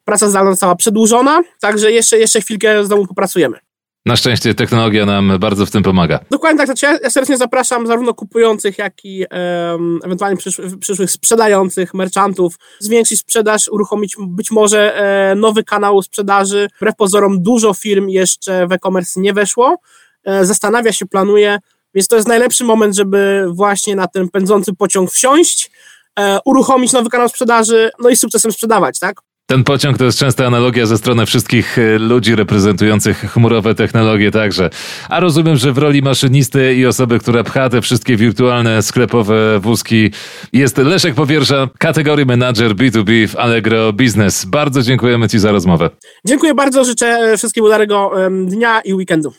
praca 0.05 0.29
zdalna 0.29 0.51
została 0.51 0.75
przedłużona, 0.75 1.41
także 1.59 1.91
jeszcze, 1.91 2.17
jeszcze 2.17 2.41
chwilkę 2.41 2.85
z 2.85 2.89
domu 2.89 3.07
popracujemy. 3.07 3.57
Na 4.05 4.15
szczęście 4.15 4.53
technologia 4.53 5.05
nam 5.05 5.39
bardzo 5.39 5.65
w 5.65 5.71
tym 5.71 5.83
pomaga. 5.83 6.19
Dokładnie 6.31 6.57
tak. 6.57 6.67
Znaczy 6.67 6.99
ja 7.03 7.09
serdecznie 7.09 7.37
zapraszam 7.37 7.87
zarówno 7.87 8.13
kupujących, 8.13 8.77
jak 8.77 9.05
i 9.05 9.25
um, 9.71 9.99
ewentualnie 10.03 10.37
przyszłych, 10.37 10.79
przyszłych 10.79 11.11
sprzedających, 11.11 11.93
merchantów, 11.93 12.55
zwiększyć 12.79 13.19
sprzedaż, 13.19 13.67
uruchomić 13.67 14.15
być 14.19 14.51
może 14.51 14.95
e, 14.95 15.35
nowy 15.35 15.63
kanał 15.63 16.01
sprzedaży. 16.01 16.67
Wbrew 16.77 16.95
pozorom 16.95 17.41
dużo 17.43 17.73
firm 17.73 18.09
jeszcze 18.09 18.67
w 18.67 18.71
e-commerce 18.71 19.19
nie 19.19 19.33
weszło. 19.33 19.77
E, 20.23 20.45
zastanawia 20.45 20.91
się, 20.91 21.05
planuje, 21.05 21.59
więc 21.93 22.07
to 22.07 22.15
jest 22.15 22.27
najlepszy 22.27 22.63
moment, 22.63 22.95
żeby 22.95 23.45
właśnie 23.49 23.95
na 23.95 24.07
ten 24.07 24.29
pędzący 24.29 24.73
pociąg 24.73 25.11
wsiąść, 25.11 25.71
e, 26.19 26.39
uruchomić 26.45 26.93
nowy 26.93 27.09
kanał 27.09 27.29
sprzedaży, 27.29 27.91
no 27.99 28.09
i 28.09 28.15
sukcesem 28.15 28.51
sprzedawać, 28.51 28.99
tak? 28.99 29.21
Ten 29.47 29.63
pociąg 29.63 29.97
to 29.97 30.05
jest 30.05 30.19
częsta 30.19 30.45
analogia 30.45 30.85
ze 30.85 30.97
strony 30.97 31.25
wszystkich 31.25 31.77
e, 31.77 31.99
ludzi 31.99 32.35
reprezentujących 32.35 33.17
chmurowe 33.17 33.75
technologie 33.75 34.31
także. 34.31 34.69
A 35.09 35.19
rozumiem, 35.19 35.55
że 35.55 35.73
w 35.73 35.77
roli 35.77 36.01
maszynisty 36.01 36.75
i 36.75 36.85
osoby, 36.85 37.19
która 37.19 37.43
pcha 37.43 37.69
te 37.69 37.81
wszystkie 37.81 38.15
wirtualne 38.15 38.83
sklepowe 38.83 39.59
wózki 39.59 40.11
jest 40.53 40.77
Leszek 40.77 41.15
Powiersza, 41.15 41.69
kategorii 41.77 42.25
manager 42.25 42.75
B2B 42.75 43.27
w 43.27 43.35
Allegro 43.35 43.93
Business. 43.93 44.45
Bardzo 44.45 44.81
dziękujemy 44.81 45.29
Ci 45.29 45.39
za 45.39 45.51
rozmowę. 45.51 45.89
Dziękuję 46.25 46.53
bardzo, 46.53 46.83
życzę 46.83 47.37
wszystkiego 47.37 47.67
udarego 47.67 48.11
dnia 48.45 48.81
i 48.81 48.93
weekendu. 48.93 49.33